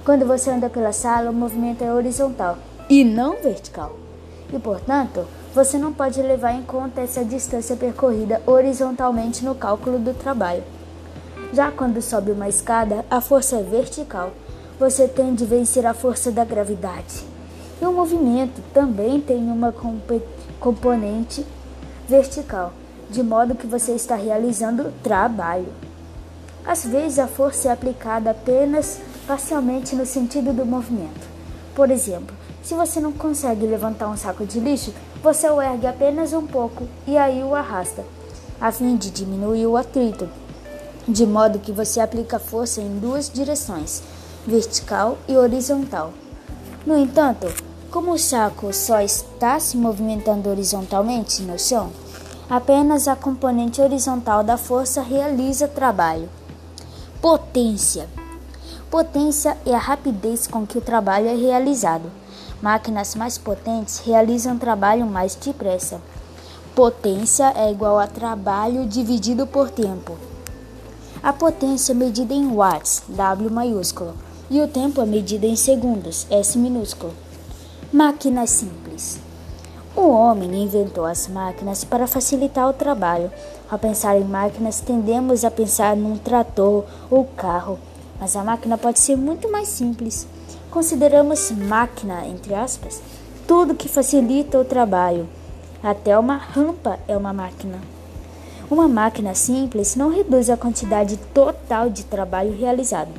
Quando 0.06 0.26
você 0.26 0.50
anda 0.50 0.70
pela 0.70 0.94
sala, 0.94 1.32
o 1.32 1.34
movimento 1.34 1.84
é 1.84 1.94
horizontal 1.94 2.58
e 2.90 3.04
não 3.04 3.42
vertical. 3.42 3.94
E, 4.54 4.58
portanto, 4.58 5.26
você 5.54 5.78
não 5.78 5.92
pode 5.92 6.22
levar 6.22 6.54
em 6.54 6.64
conta 6.64 7.02
essa 7.02 7.26
distância 7.26 7.76
percorrida 7.76 8.42
horizontalmente 8.46 9.44
no 9.44 9.54
cálculo 9.54 10.00
do 10.00 10.14
trabalho. 10.14 10.64
Já 11.52 11.70
quando 11.70 12.02
sobe 12.02 12.32
uma 12.32 12.48
escada, 12.48 13.06
a 13.10 13.20
força 13.20 13.58
é 13.58 13.64
vertical. 13.64 14.32
Você 14.80 15.08
tem 15.08 15.36
de 15.36 15.44
vencer 15.44 15.86
a 15.86 15.94
força 15.94 16.32
da 16.32 16.46
gravidade. 16.46 17.26
E 17.82 17.86
o 17.86 17.92
movimento 17.92 18.62
também 18.74 19.20
tem 19.20 19.40
uma 19.52 19.74
componente 20.60 21.46
vertical, 22.08 22.72
de 23.10 23.22
modo 23.22 23.56
que 23.56 23.68
você 23.68 23.92
está 23.92 24.16
realizando 24.16 24.94
trabalho. 25.04 25.68
Às 26.66 26.86
vezes, 26.86 27.20
a 27.20 27.28
força 27.28 27.68
é 27.68 27.72
aplicada 27.72 28.32
apenas 28.32 29.00
parcialmente 29.28 29.96
no 29.96 30.06
sentido 30.06 30.54
do 30.54 30.66
movimento. 30.66 31.28
Por 31.76 31.90
exemplo, 31.92 32.36
se 32.64 32.74
você 32.74 33.00
não 33.00 33.12
consegue 33.12 33.66
levantar 33.66 34.08
um 34.08 34.16
saco 34.16 34.46
de 34.46 34.60
lixo, 34.60 34.94
você 35.24 35.48
o 35.50 35.62
ergue 35.62 35.86
apenas 35.86 36.34
um 36.34 36.48
pouco 36.48 36.88
e 37.06 37.16
aí 37.18 37.44
o 37.44 37.54
arrasta, 37.54 38.04
a 38.60 38.72
fim 38.72 38.96
de 38.96 39.12
diminuir 39.12 39.68
o 39.68 39.78
atrito, 39.78 40.28
de 41.08 41.26
modo 41.26 41.60
que 41.60 41.72
você 41.72 42.00
aplica 42.00 42.40
força 42.40 42.82
em 42.82 42.98
duas 42.98 43.30
direções, 43.30 44.02
vertical 44.48 45.18
e 45.28 45.38
horizontal. 45.38 46.12
No 46.86 46.98
entanto, 46.98 47.48
como 47.92 48.14
o 48.14 48.18
saco 48.18 48.74
só 48.74 49.00
está 49.02 49.60
se 49.60 49.78
movimentando 49.78 50.50
horizontalmente 50.50 51.44
no 51.44 51.60
chão, 51.60 51.92
apenas 52.50 53.08
a 53.08 53.16
componente 53.16 53.80
horizontal 53.80 54.44
da 54.44 54.58
força 54.58 55.02
realiza 55.02 55.68
trabalho. 55.68 56.28
Potência. 57.22 58.10
Potência 58.90 59.56
é 59.66 59.76
a 59.76 59.78
rapidez 59.78 60.48
com 60.48 60.66
que 60.66 60.78
o 60.78 60.82
trabalho 60.82 61.28
é 61.28 61.36
realizado. 61.36 62.12
Máquinas 62.62 63.16
mais 63.16 63.40
potentes 63.40 64.00
realizam 64.06 64.56
trabalho 64.56 65.08
mais 65.08 65.34
depressa. 65.34 66.00
Potência 66.76 67.52
é 67.56 67.72
igual 67.72 67.98
a 67.98 68.06
trabalho 68.06 68.86
dividido 68.86 69.48
por 69.48 69.72
tempo. 69.72 70.16
A 71.24 71.34
potência 71.34 71.92
é 71.92 71.96
medida 71.96 72.36
em 72.36 72.48
watts, 72.54 73.02
W 73.10 73.50
maiúsculo, 73.50 74.14
e 74.48 74.62
o 74.62 74.68
tempo 74.68 75.02
é 75.02 75.06
medido 75.08 75.46
em 75.46 75.56
segundos, 75.56 76.28
S 76.30 76.56
minúsculo. 76.56 77.14
Máquinas 77.92 78.52
simples. 78.52 79.20
O 79.96 80.10
homem 80.10 80.64
inventou 80.64 81.06
as 81.06 81.28
máquinas 81.28 81.84
para 81.84 82.08
facilitar 82.08 82.70
o 82.70 82.74
trabalho. 82.74 83.32
Ao 83.70 83.80
pensar 83.80 84.18
em 84.18 84.24
máquinas, 84.24 84.80
tendemos 84.80 85.44
a 85.44 85.50
pensar 85.50 85.96
num 85.98 86.16
trator 86.16 86.86
ou 87.10 87.26
carro, 87.26 87.80
mas 88.20 88.36
a 88.36 88.44
máquina 88.44 88.78
pode 88.78 89.00
ser 89.00 89.18
muito 89.18 89.52
mais 89.52 89.68
simples. 89.68 90.28
Consideramos 90.72 91.52
máquina, 91.52 92.26
entre 92.26 92.56
aspas, 92.56 93.02
tudo 93.46 93.76
que 93.76 93.90
facilita 93.90 94.58
o 94.58 94.64
trabalho. 94.64 95.28
Até 95.84 96.18
uma 96.18 96.38
rampa 96.38 96.98
é 97.10 97.18
uma 97.18 97.34
máquina. 97.34 97.78
Uma 98.70 98.88
máquina 98.88 99.36
simples 99.36 99.98
não 99.98 100.10
reduz 100.10 100.50
a 100.50 100.56
quantidade 100.56 101.18
total 101.34 101.90
de 101.90 102.06
trabalho 102.06 102.58
realizado, 102.58 103.12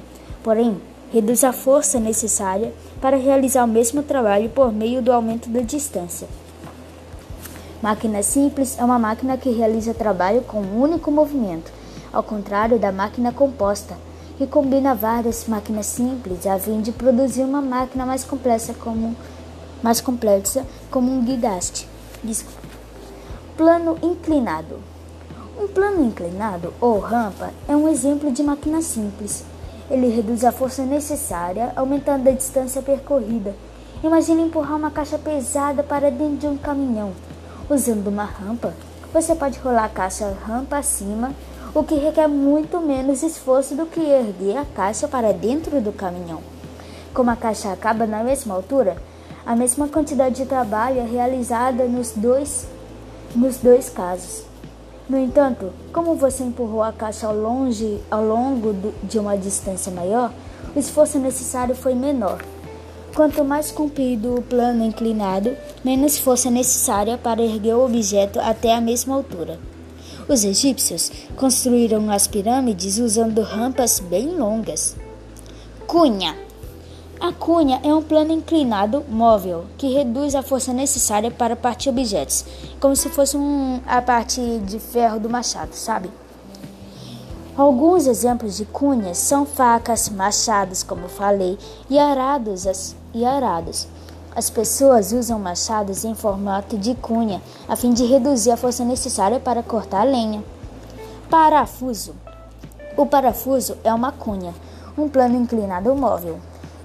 porém, 0.43 0.81
reduz 1.13 1.45
a 1.45 1.53
força 1.53 2.01
necessária 2.01 2.73
para 3.03 3.19
realizar 3.19 3.65
o 3.65 3.69
mesmo 3.69 4.03
trabalho 4.03 4.49
por 4.49 4.73
meio 4.73 5.03
do 5.03 5.13
aumento 5.13 5.51
da 5.51 5.61
distância. 5.61 6.27
Máquina 7.83 8.23
simples 8.23 8.79
é 8.79 8.85
uma 8.85 8.99
máquina 8.99 9.37
que 9.37 9.51
realiza 9.51 9.93
trabalho 9.93 10.41
com 10.41 10.63
um 10.63 10.81
único 10.81 11.11
movimento, 11.11 11.71
ao 12.11 12.23
contrário 12.23 12.79
da 12.79 12.91
máquina 12.91 13.31
composta 13.31 13.95
que 14.39 14.47
combina 14.47 14.95
várias 14.95 15.47
máquinas 15.47 15.87
simples 15.87 16.47
a 16.47 16.59
fim 16.59 16.81
de 16.81 16.93
produzir 16.93 17.43
uma 17.43 17.61
máquina 17.61 18.07
mais 18.07 18.25
complexa 18.25 18.75
como, 18.75 19.15
mais 19.83 20.01
complexa 20.01 20.65
como 20.91 21.13
um 21.13 21.23
guidaste. 21.23 21.89
Plano 23.57 23.99
inclinado. 24.03 24.81
Um 25.59 25.69
plano 25.69 26.05
inclinado 26.05 26.73
ou 26.81 26.99
rampa 26.99 27.51
é 27.69 27.77
um 27.77 27.89
exemplo 27.89 28.33
de 28.33 28.43
máquina 28.43 28.81
simples. 28.81 29.45
Ele 29.91 30.09
reduz 30.09 30.45
a 30.45 30.53
força 30.53 30.85
necessária, 30.85 31.73
aumentando 31.77 32.29
a 32.29 32.33
distância 32.33 32.81
percorrida. 32.81 33.55
Imagine 34.03 34.43
empurrar 34.43 34.77
uma 34.77 34.91
caixa 34.91 35.19
pesada 35.19 35.83
para 35.83 36.11
dentro 36.11 36.37
de 36.39 36.47
um 36.47 36.57
caminhão. 36.57 37.13
Usando 37.69 38.09
uma 38.09 38.25
rampa, 38.25 38.75
você 39.13 39.35
pode 39.35 39.59
rolar 39.59 39.85
a 39.85 39.89
caixa 39.89 40.35
rampa 40.47 40.79
acima 40.79 41.33
o 41.75 41.83
que 41.83 41.95
requer 41.95 42.29
muito 42.29 42.79
menos 42.81 43.23
esforço 43.23 43.75
do 43.75 43.87
que 43.87 44.01
erguer 44.01 44.59
a 44.59 44.65
caixa 44.65 45.09
para 45.09 45.33
dentro 45.33 45.81
do 45.81 45.91
caminhão. 45.91 46.41
Como 47.15 47.31
a 47.31 47.37
caixa 47.37 47.73
acaba 47.73 48.07
na 48.07 48.23
mesma 48.23 48.55
altura, 48.55 48.97
a 49.47 49.57
mesma 49.57 49.89
quantidade 49.89 50.37
de 50.37 50.47
trabalho 50.47 51.01
é 51.01 51.05
realizada 51.05 51.85
nos 51.85 52.13
dois, 52.13 52.67
nos 53.35 53.57
dois 53.57 53.89
casos. 53.89 54.45
No 55.09 55.17
entanto, 55.17 55.73
como 55.95 56.15
você 56.15 56.45
empurrou 56.45 56.83
a 56.83 56.93
caixa 56.93 57.27
ao, 57.27 57.35
longe, 57.35 58.01
ao 58.11 58.23
longo 58.23 58.93
de 59.03 59.19
uma 59.19 59.37
distância 59.37 59.91
maior, 59.91 60.31
o 60.77 60.79
esforço 60.79 61.19
necessário 61.19 61.75
foi 61.75 61.95
menor. 61.95 62.43
Quanto 63.15 63.45
mais 63.45 63.71
comprido 63.71 64.35
o 64.35 64.43
plano 64.43 64.85
inclinado, 64.85 65.57
menos 65.83 66.19
força 66.19 66.51
necessária 66.51 67.17
para 67.17 67.43
erguer 67.43 67.75
o 67.75 67.85
objeto 67.85 68.39
até 68.41 68.75
a 68.75 68.81
mesma 68.81 69.15
altura. 69.15 69.72
Os 70.33 70.45
egípcios 70.45 71.13
construíram 71.37 72.11
as 72.11 72.27
pirâmides 72.27 72.97
usando 72.97 73.43
rampas 73.43 74.01
bem 74.01 74.29
longas. 74.29 74.97
Cunha. 75.87 76.35
A 77.21 77.35
cunha 77.35 77.79
é 77.85 77.95
um 77.95 78.03
plano 78.03 78.33
inclinado 78.33 79.05
móvel 79.11 79.67
que 79.77 79.93
reduz 79.93 80.35
a 80.35 80.43
força 80.43 80.73
necessária 80.73 81.31
para 81.31 81.55
partir 81.55 81.91
objetos, 81.91 82.47
como 82.81 82.97
se 82.97 83.11
fosse 83.11 83.37
um, 83.37 83.83
a 83.87 84.01
parte 84.01 84.41
de 84.61 84.79
ferro 84.79 85.21
do 85.21 85.29
machado, 85.29 85.75
sabe? 85.75 86.09
Alguns 87.55 88.07
exemplos 88.07 88.57
de 88.57 88.65
cunhas 88.65 89.19
são 89.19 89.45
facas, 89.45 90.09
machados, 90.09 90.83
como 90.83 91.09
falei, 91.09 91.59
e 91.91 91.99
arados. 91.99 92.97
E 93.13 93.23
arados. 93.23 93.87
As 94.35 94.49
pessoas 94.49 95.13
usam 95.13 95.39
machados 95.39 96.07
em 96.07 96.15
formato 96.15 96.79
de 96.79 96.95
cunha 96.95 97.43
a 97.69 97.77
fim 97.77 97.93
de 97.93 98.07
reduzir 98.07 98.51
a 98.51 98.57
força 98.57 98.83
necessária 98.83 99.39
para 99.39 99.63
cortar 99.63 100.05
lenha. 100.05 100.43
Parafuso. 101.29 102.15
O 102.97 103.05
parafuso 103.05 103.77
é 103.85 103.93
uma 103.93 104.11
cunha, 104.11 104.55
um 104.97 105.07
plano 105.07 105.37
inclinado 105.37 105.95
móvel, 105.95 106.39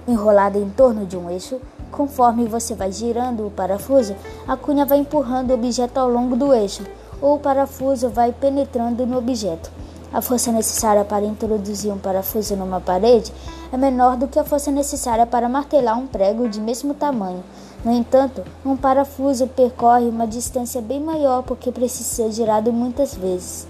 enrolado 0.06 0.58
em 0.58 0.68
torno 0.68 1.06
de 1.06 1.16
um 1.16 1.30
eixo. 1.30 1.58
Conforme 1.90 2.46
você 2.46 2.74
vai 2.74 2.92
girando 2.92 3.46
o 3.46 3.50
parafuso, 3.50 4.14
a 4.46 4.54
cunha 4.54 4.84
vai 4.84 4.98
empurrando 4.98 5.50
o 5.50 5.54
objeto 5.54 5.96
ao 5.96 6.10
longo 6.10 6.36
do 6.36 6.52
eixo, 6.52 6.84
ou 7.20 7.36
o 7.36 7.40
parafuso 7.40 8.10
vai 8.10 8.30
penetrando 8.30 9.06
no 9.06 9.16
objeto. 9.16 9.70
A 10.10 10.22
força 10.22 10.50
necessária 10.50 11.04
para 11.04 11.26
introduzir 11.26 11.92
um 11.92 11.98
parafuso 11.98 12.56
numa 12.56 12.80
parede 12.80 13.30
é 13.70 13.76
menor 13.76 14.16
do 14.16 14.26
que 14.26 14.38
a 14.38 14.44
força 14.44 14.70
necessária 14.70 15.26
para 15.26 15.50
martelar 15.50 15.98
um 15.98 16.06
prego 16.06 16.48
de 16.48 16.58
mesmo 16.58 16.94
tamanho. 16.94 17.44
No 17.84 17.92
entanto, 17.92 18.42
um 18.64 18.74
parafuso 18.74 19.46
percorre 19.46 20.08
uma 20.08 20.26
distância 20.26 20.80
bem 20.80 20.98
maior 20.98 21.42
porque 21.42 21.70
precisa 21.70 22.08
ser 22.08 22.32
girado 22.32 22.72
muitas 22.72 23.14
vezes. 23.14 23.68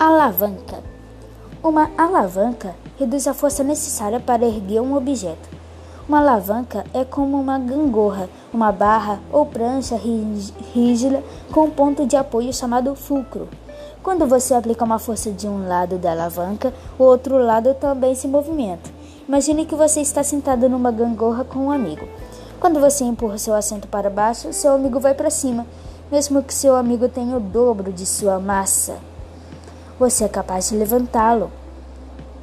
Alavanca: 0.00 0.82
Uma 1.62 1.90
alavanca 1.96 2.74
reduz 2.98 3.28
a 3.28 3.34
força 3.34 3.62
necessária 3.62 4.18
para 4.18 4.44
erguer 4.44 4.80
um 4.80 4.96
objeto. 4.96 5.48
Uma 6.08 6.18
alavanca 6.18 6.84
é 6.92 7.04
como 7.04 7.40
uma 7.40 7.58
gangorra, 7.58 8.28
uma 8.52 8.72
barra 8.72 9.20
ou 9.32 9.46
prancha 9.46 9.98
rígida 10.74 11.22
com 11.52 11.66
um 11.66 11.70
ponto 11.70 12.04
de 12.04 12.16
apoio 12.16 12.52
chamado 12.52 12.94
fulcro. 12.96 13.48
Quando 14.04 14.26
você 14.26 14.52
aplica 14.52 14.84
uma 14.84 14.98
força 14.98 15.30
de 15.30 15.48
um 15.48 15.66
lado 15.66 15.96
da 15.96 16.12
alavanca, 16.12 16.74
o 16.98 17.04
outro 17.04 17.38
lado 17.38 17.72
também 17.72 18.14
se 18.14 18.28
movimenta. 18.28 18.90
Imagine 19.26 19.64
que 19.64 19.74
você 19.74 20.02
está 20.02 20.22
sentado 20.22 20.68
numa 20.68 20.92
gangorra 20.92 21.42
com 21.42 21.60
um 21.60 21.70
amigo. 21.70 22.06
Quando 22.60 22.78
você 22.78 23.02
empurra 23.02 23.38
seu 23.38 23.54
assento 23.54 23.88
para 23.88 24.10
baixo, 24.10 24.52
seu 24.52 24.74
amigo 24.74 25.00
vai 25.00 25.14
para 25.14 25.30
cima, 25.30 25.66
mesmo 26.12 26.42
que 26.42 26.52
seu 26.52 26.76
amigo 26.76 27.08
tenha 27.08 27.34
o 27.34 27.40
dobro 27.40 27.90
de 27.90 28.04
sua 28.04 28.38
massa. 28.38 28.98
Você 29.98 30.24
é 30.24 30.28
capaz 30.28 30.68
de 30.68 30.76
levantá-lo. 30.76 31.50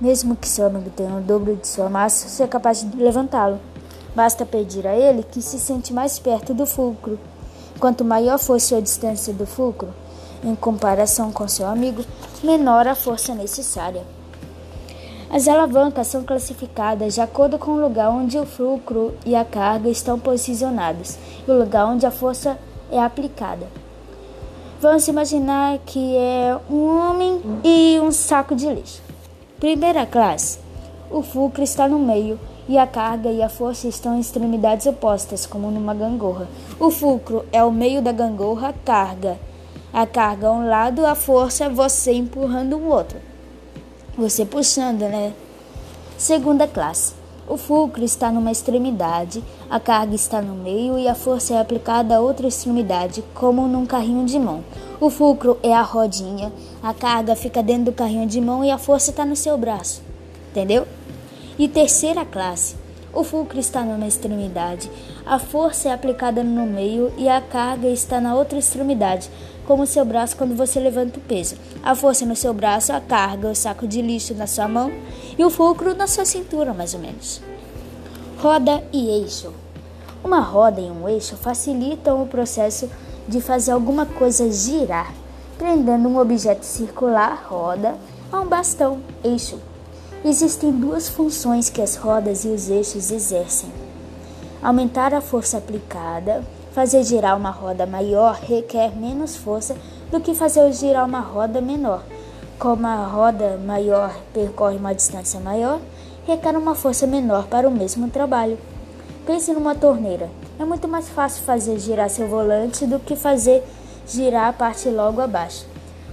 Mesmo 0.01 0.35
que 0.35 0.49
seu 0.49 0.65
amigo 0.65 0.89
tenha 0.89 1.15
o 1.15 1.21
dobro 1.21 1.55
de 1.55 1.67
sua 1.67 1.91
massa, 1.91 2.27
você 2.27 2.41
é 2.41 2.47
capaz 2.47 2.81
de 2.81 2.97
levantá-lo. 2.97 3.59
Basta 4.15 4.47
pedir 4.47 4.87
a 4.87 4.95
ele 4.95 5.21
que 5.21 5.43
se 5.43 5.59
sente 5.59 5.93
mais 5.93 6.17
perto 6.17 6.55
do 6.55 6.65
fulcro. 6.65 7.19
Quanto 7.79 8.03
maior 8.03 8.39
for 8.39 8.59
sua 8.59 8.81
distância 8.81 9.31
do 9.31 9.45
fulcro, 9.45 9.89
em 10.43 10.55
comparação 10.55 11.31
com 11.31 11.47
seu 11.47 11.67
amigo, 11.67 12.03
menor 12.43 12.87
a 12.87 12.95
força 12.95 13.33
necessária. 13.33 14.03
As 15.29 15.47
alavancas 15.47 16.07
são 16.07 16.23
classificadas 16.23 17.13
de 17.13 17.21
acordo 17.21 17.57
com 17.57 17.71
o 17.71 17.81
lugar 17.81 18.09
onde 18.09 18.37
o 18.37 18.45
fulcro 18.45 19.13
e 19.25 19.33
a 19.33 19.45
carga 19.45 19.89
estão 19.89 20.19
posicionados 20.19 21.17
e 21.47 21.49
o 21.49 21.57
lugar 21.57 21.85
onde 21.85 22.05
a 22.05 22.11
força 22.11 22.57
é 22.91 22.99
aplicada. 22.99 23.65
Vamos 24.81 25.07
imaginar 25.07 25.77
que 25.85 26.17
é 26.17 26.59
um 26.69 26.85
homem 26.97 27.41
e 27.63 27.97
um 28.01 28.11
saco 28.11 28.55
de 28.55 28.67
lixo. 28.67 29.01
Primeira 29.59 30.05
classe. 30.05 30.59
O 31.09 31.21
fulcro 31.21 31.63
está 31.63 31.87
no 31.87 31.99
meio 31.99 32.37
e 32.67 32.77
a 32.77 32.87
carga 32.87 33.29
e 33.31 33.41
a 33.41 33.47
força 33.47 33.87
estão 33.87 34.17
em 34.17 34.19
extremidades 34.19 34.85
opostas, 34.85 35.45
como 35.45 35.71
numa 35.71 35.93
gangorra. 35.93 36.47
O 36.79 36.89
fulcro 36.89 37.45
é 37.53 37.63
o 37.63 37.71
meio 37.71 38.01
da 38.01 38.11
gangorra, 38.11 38.73
carga 38.83 39.37
a 39.93 40.05
carga 40.05 40.47
a 40.47 40.51
um 40.51 40.67
lado, 40.67 41.05
a 41.05 41.15
força 41.15 41.69
você 41.69 42.13
empurrando 42.13 42.77
o 42.77 42.87
outro. 42.87 43.19
Você 44.17 44.45
puxando, 44.45 45.01
né? 45.01 45.33
Segunda 46.17 46.67
classe. 46.67 47.13
O 47.47 47.57
fulcro 47.57 48.03
está 48.03 48.31
numa 48.31 48.51
extremidade, 48.51 49.43
a 49.69 49.79
carga 49.79 50.15
está 50.15 50.41
no 50.41 50.55
meio 50.55 50.97
e 50.97 51.07
a 51.07 51.15
força 51.15 51.55
é 51.55 51.59
aplicada 51.59 52.15
a 52.15 52.19
outra 52.21 52.47
extremidade, 52.47 53.21
como 53.33 53.67
num 53.67 53.85
carrinho 53.85 54.25
de 54.25 54.39
mão. 54.39 54.63
O 55.01 55.09
fulcro 55.09 55.57
é 55.61 55.73
a 55.73 55.81
rodinha, 55.81 56.53
a 56.81 56.93
carga 56.93 57.35
fica 57.35 57.61
dentro 57.61 57.85
do 57.85 57.91
carrinho 57.91 58.25
de 58.25 58.39
mão 58.39 58.63
e 58.63 58.71
a 58.71 58.77
força 58.77 59.09
está 59.09 59.25
no 59.25 59.35
seu 59.35 59.57
braço. 59.57 60.01
Entendeu? 60.51 60.87
E 61.59 61.67
terceira 61.67 62.23
classe. 62.23 62.75
O 63.13 63.23
fulcro 63.23 63.59
está 63.59 63.81
numa 63.83 64.07
extremidade, 64.07 64.89
a 65.25 65.37
força 65.37 65.89
é 65.89 65.91
aplicada 65.91 66.45
no 66.45 66.65
meio 66.65 67.11
e 67.17 67.27
a 67.27 67.41
carga 67.41 67.89
está 67.89 68.21
na 68.21 68.33
outra 68.33 68.57
extremidade, 68.57 69.29
como 69.71 69.83
o 69.83 69.87
seu 69.87 70.03
braço 70.03 70.35
quando 70.35 70.53
você 70.53 70.81
levanta 70.81 71.17
o 71.17 71.21
peso. 71.21 71.55
A 71.81 71.95
força 71.95 72.25
no 72.25 72.35
seu 72.35 72.53
braço, 72.53 72.91
a 72.91 72.99
carga, 72.99 73.47
o 73.47 73.55
saco 73.55 73.87
de 73.87 74.01
lixo 74.01 74.33
na 74.33 74.45
sua 74.45 74.67
mão 74.67 74.91
e 75.37 75.45
o 75.45 75.49
fulcro 75.49 75.95
na 75.95 76.07
sua 76.07 76.25
cintura, 76.25 76.73
mais 76.73 76.93
ou 76.93 76.99
menos. 76.99 77.41
Roda 78.37 78.83
e 78.91 79.07
eixo. 79.21 79.53
Uma 80.21 80.41
roda 80.41 80.81
e 80.81 80.91
um 80.91 81.07
eixo 81.07 81.37
facilitam 81.37 82.21
o 82.21 82.27
processo 82.27 82.89
de 83.25 83.39
fazer 83.39 83.71
alguma 83.71 84.05
coisa 84.05 84.51
girar, 84.51 85.13
prendendo 85.57 86.09
um 86.09 86.19
objeto 86.19 86.65
circular, 86.65 87.45
roda, 87.47 87.95
a 88.29 88.41
um 88.41 88.47
bastão, 88.47 88.99
eixo. 89.23 89.57
Existem 90.25 90.69
duas 90.69 91.07
funções 91.07 91.69
que 91.69 91.81
as 91.81 91.95
rodas 91.95 92.43
e 92.43 92.49
os 92.49 92.69
eixos 92.69 93.09
exercem: 93.09 93.71
aumentar 94.61 95.13
a 95.13 95.21
força 95.21 95.59
aplicada. 95.59 96.43
Fazer 96.73 97.03
girar 97.03 97.37
uma 97.37 97.49
roda 97.49 97.85
maior 97.85 98.35
requer 98.35 98.95
menos 98.95 99.35
força 99.35 99.75
do 100.11 100.19
que 100.19 100.33
fazer 100.33 100.71
girar 100.73 101.05
uma 101.05 101.19
roda 101.19 101.61
menor. 101.61 102.03
Como 102.57 102.85
a 102.87 103.05
roda 103.05 103.57
maior 103.57 104.13
percorre 104.33 104.77
uma 104.77 104.93
distância 104.93 105.39
maior, 105.39 105.79
requer 106.25 106.55
uma 106.55 106.75
força 106.75 107.05
menor 107.05 107.47
para 107.47 107.67
o 107.67 107.71
mesmo 107.71 108.09
trabalho. 108.09 108.57
Pense 109.25 109.51
numa 109.53 109.75
torneira. 109.75 110.29
É 110.59 110.65
muito 110.65 110.87
mais 110.87 111.09
fácil 111.09 111.43
fazer 111.43 111.79
girar 111.79 112.09
seu 112.09 112.27
volante 112.27 112.85
do 112.85 112.99
que 112.99 113.15
fazer 113.15 113.63
girar 114.07 114.47
a 114.47 114.53
parte 114.53 114.89
logo 114.89 115.21
abaixo. 115.21 115.65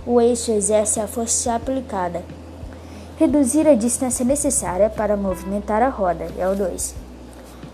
O 0.06 0.20
eixo 0.20 0.50
exerce 0.52 0.98
a 1.00 1.06
força 1.06 1.54
aplicada, 1.54 2.22
Reduzir 3.18 3.66
a 3.66 3.74
distância 3.74 4.24
necessária 4.24 4.88
para 4.88 5.16
movimentar 5.16 5.82
a 5.82 5.88
roda 5.88 6.28
é 6.38 6.48
o 6.48 6.54
2. 6.54 6.94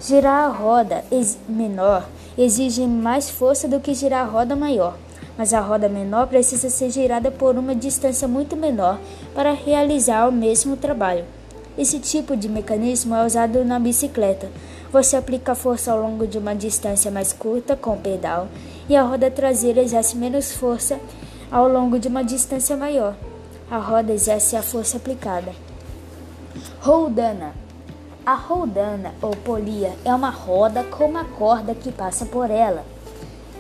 Girar 0.00 0.46
a 0.46 0.48
roda 0.48 1.04
menor 1.46 2.08
exige 2.36 2.86
mais 2.86 3.30
força 3.30 3.66
do 3.68 3.80
que 3.80 3.94
girar 3.94 4.26
a 4.26 4.30
roda 4.30 4.56
maior, 4.56 4.96
mas 5.36 5.52
a 5.52 5.60
roda 5.60 5.88
menor 5.88 6.26
precisa 6.26 6.70
ser 6.70 6.90
girada 6.90 7.30
por 7.30 7.56
uma 7.56 7.74
distância 7.74 8.26
muito 8.26 8.56
menor 8.56 8.98
para 9.34 9.52
realizar 9.52 10.28
o 10.28 10.32
mesmo 10.32 10.76
trabalho. 10.76 11.24
Esse 11.76 11.98
tipo 11.98 12.36
de 12.36 12.48
mecanismo 12.48 13.14
é 13.14 13.26
usado 13.26 13.64
na 13.64 13.78
bicicleta. 13.78 14.48
Você 14.92 15.16
aplica 15.16 15.54
força 15.54 15.90
ao 15.90 16.00
longo 16.00 16.26
de 16.26 16.38
uma 16.38 16.54
distância 16.54 17.10
mais 17.10 17.32
curta 17.32 17.74
com 17.74 17.94
o 17.94 17.98
pedal 17.98 18.48
e 18.88 18.94
a 18.94 19.02
roda 19.02 19.30
traseira 19.30 19.82
exerce 19.82 20.16
menos 20.16 20.52
força 20.52 21.00
ao 21.50 21.68
longo 21.68 21.98
de 21.98 22.06
uma 22.06 22.22
distância 22.22 22.76
maior 22.76 23.16
a 23.70 23.78
roda 23.78 24.12
exerce 24.12 24.56
a 24.56 24.62
força 24.62 24.96
aplicada. 24.98 25.52
Roldana. 26.80 27.63
A 28.26 28.32
roldana 28.32 29.12
ou 29.20 29.32
polia 29.32 29.92
é 30.02 30.14
uma 30.14 30.30
roda 30.30 30.82
com 30.84 31.04
uma 31.04 31.26
corda 31.26 31.74
que 31.74 31.92
passa 31.92 32.24
por 32.24 32.50
ela. 32.50 32.82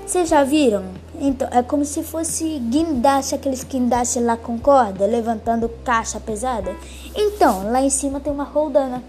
Vocês 0.06 0.26
já 0.26 0.42
viram? 0.42 0.84
Então, 1.20 1.46
é 1.50 1.62
como 1.62 1.84
se 1.84 2.02
fosse 2.02 2.58
guindaste, 2.60 3.34
aqueles 3.34 3.62
guindastes 3.62 4.24
lá 4.24 4.38
com 4.38 4.58
corda, 4.58 5.04
levantando 5.04 5.70
caixa 5.84 6.18
pesada. 6.18 6.74
Então, 7.14 7.70
lá 7.70 7.82
em 7.82 7.90
cima 7.90 8.20
tem 8.20 8.32
uma 8.32 8.44
roldana. 8.44 9.02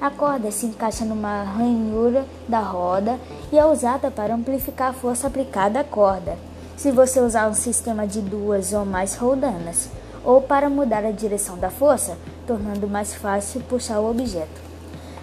A 0.00 0.10
corda 0.10 0.52
se 0.52 0.66
encaixa 0.66 1.04
numa 1.04 1.42
ranhura 1.42 2.24
da 2.46 2.60
roda 2.60 3.18
e 3.50 3.58
é 3.58 3.66
usada 3.66 4.12
para 4.12 4.32
amplificar 4.32 4.90
a 4.90 4.94
força 4.94 5.26
aplicada 5.26 5.80
à 5.80 5.84
corda. 5.84 6.38
Se 6.76 6.92
você 6.92 7.18
usar 7.18 7.48
um 7.48 7.54
sistema 7.54 8.06
de 8.06 8.20
duas 8.20 8.72
ou 8.72 8.86
mais 8.86 9.16
roldanas, 9.16 9.88
ou 10.24 10.40
para 10.40 10.70
mudar 10.70 11.04
a 11.04 11.10
direção 11.10 11.58
da 11.58 11.70
força, 11.70 12.16
tornando 12.46 12.88
mais 12.88 13.14
fácil 13.14 13.60
puxar 13.62 14.00
o 14.00 14.10
objeto. 14.10 14.60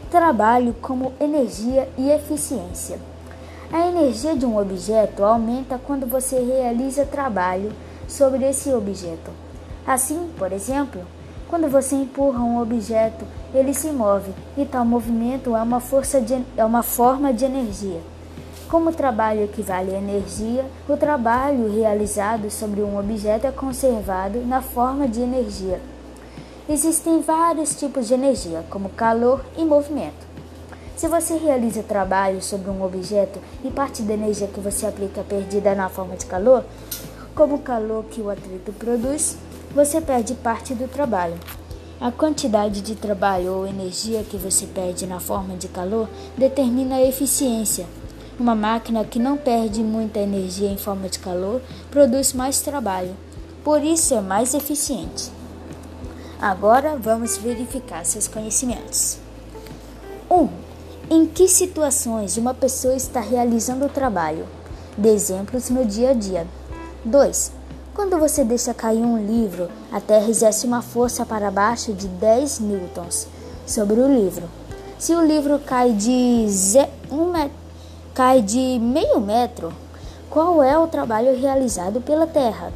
Trabalho 0.10 0.76
como 0.82 1.14
energia 1.20 1.88
e 1.98 2.10
eficiência. 2.10 3.00
A 3.72 3.88
energia 3.88 4.36
de 4.36 4.46
um 4.46 4.58
objeto 4.58 5.24
aumenta 5.24 5.80
quando 5.86 6.08
você 6.08 6.40
realiza 6.40 7.06
trabalho 7.06 7.72
sobre 8.08 8.44
esse 8.50 8.74
objeto. 8.74 9.32
Assim, 9.86 10.30
por 10.38 10.52
exemplo, 10.52 11.02
quando 11.48 11.70
você 11.70 11.96
empurra 11.96 12.44
um 12.44 12.62
objeto, 12.62 13.26
ele 13.54 13.74
se 13.74 13.92
move, 13.92 14.32
e 14.58 14.66
tal 14.66 14.86
movimento 14.86 15.56
é 15.56 15.62
uma, 15.62 15.80
força 15.80 16.20
de, 16.22 16.44
é 16.58 16.66
uma 16.66 16.84
forma 16.84 17.34
de 17.34 17.46
energia. 17.46 18.00
Como 18.70 18.92
o 18.92 18.94
trabalho 18.94 19.46
equivale 19.46 19.96
à 19.96 19.98
energia, 19.98 20.64
o 20.88 20.96
trabalho 20.96 21.74
realizado 21.74 22.52
sobre 22.52 22.82
um 22.82 23.00
objeto 23.00 23.48
é 23.48 23.52
conservado 23.52 24.46
na 24.46 24.62
forma 24.62 25.08
de 25.08 25.22
energia. 25.22 25.82
Existem 26.70 27.20
vários 27.20 27.76
tipos 27.76 28.08
de 28.08 28.14
energia, 28.14 28.64
como 28.70 28.90
calor 28.90 29.44
e 29.58 29.66
movimento. 29.66 30.30
Se 30.96 31.08
você 31.08 31.36
realiza 31.36 31.82
trabalho 31.82 32.44
sobre 32.44 32.70
um 32.70 32.84
objeto 32.84 33.40
e 33.64 33.72
parte 33.72 34.04
da 34.04 34.14
energia 34.14 34.46
que 34.46 34.60
você 34.60 34.86
aplica 34.86 35.22
é 35.22 35.24
perdida 35.24 35.74
na 35.74 35.90
forma 35.90 36.16
de 36.16 36.28
calor, 36.28 36.64
como 37.34 37.56
o 37.56 37.62
calor 37.62 38.04
que 38.06 38.22
o 38.22 38.30
atrito 38.30 38.72
produz, 38.74 39.36
você 39.74 40.00
perde 40.00 40.36
parte 40.36 40.76
do 40.76 40.88
trabalho. 40.88 41.40
A 42.00 42.12
quantidade 42.12 42.82
de 42.82 42.94
trabalho 42.94 43.52
ou 43.52 43.68
energia 43.68 44.24
que 44.24 44.38
você 44.38 44.68
perde 44.68 45.08
na 45.08 45.20
forma 45.20 45.56
de 45.56 45.68
calor 45.68 46.08
determina 46.38 46.98
a 46.98 47.02
eficiência. 47.02 47.88
Uma 48.40 48.56
máquina 48.56 49.04
que 49.04 49.20
não 49.20 49.36
perde 49.36 49.84
muita 49.84 50.20
energia 50.20 50.70
em 50.70 50.78
forma 50.78 51.10
de 51.10 51.20
calor 51.20 51.62
produz 51.92 52.32
mais 52.32 52.62
trabalho, 52.62 53.14
por 53.66 53.84
isso 53.84 54.14
é 54.14 54.22
mais 54.22 54.54
eficiente. 54.54 55.30
Agora 56.42 56.96
vamos 56.96 57.38
verificar 57.38 58.06
seus 58.06 58.30
conhecimentos. 58.30 59.18
1. 60.32 60.36
Um, 60.36 60.50
em 61.10 61.26
que 61.26 61.50
situações 61.50 62.38
uma 62.38 62.54
pessoa 62.54 62.96
está 62.96 63.20
realizando 63.20 63.86
o 63.86 63.90
trabalho? 63.90 64.48
Dê 64.98 65.10
exemplos 65.10 65.70
no 65.70 65.84
dia 65.84 66.12
a 66.12 66.14
dia. 66.14 66.48
2. 67.04 67.52
Quando 67.94 68.18
você 68.18 68.46
deixa 68.46 68.74
cair 68.74 69.02
um 69.02 69.18
livro, 69.18 69.70
a 69.92 70.00
Terra 70.00 70.30
exerce 70.30 70.66
uma 70.66 70.82
força 70.82 71.26
para 71.26 71.52
baixo 71.52 71.92
de 71.92 72.08
10 72.08 72.60
newtons 72.62 73.28
sobre 73.68 74.00
o 74.00 74.08
livro. 74.08 74.50
Se 74.98 75.14
o 75.14 75.26
livro 75.26 75.60
cai 75.60 75.92
de, 75.92 76.48
um 77.12 77.32
met... 77.32 77.52
cai 78.20 78.42
de 78.42 78.78
meio 78.80 79.22
metro, 79.22 79.72
qual 80.30 80.62
é 80.62 80.78
o 80.78 80.88
trabalho 80.88 81.40
realizado 81.40 82.02
pela 82.02 82.28
Terra? 82.28 82.74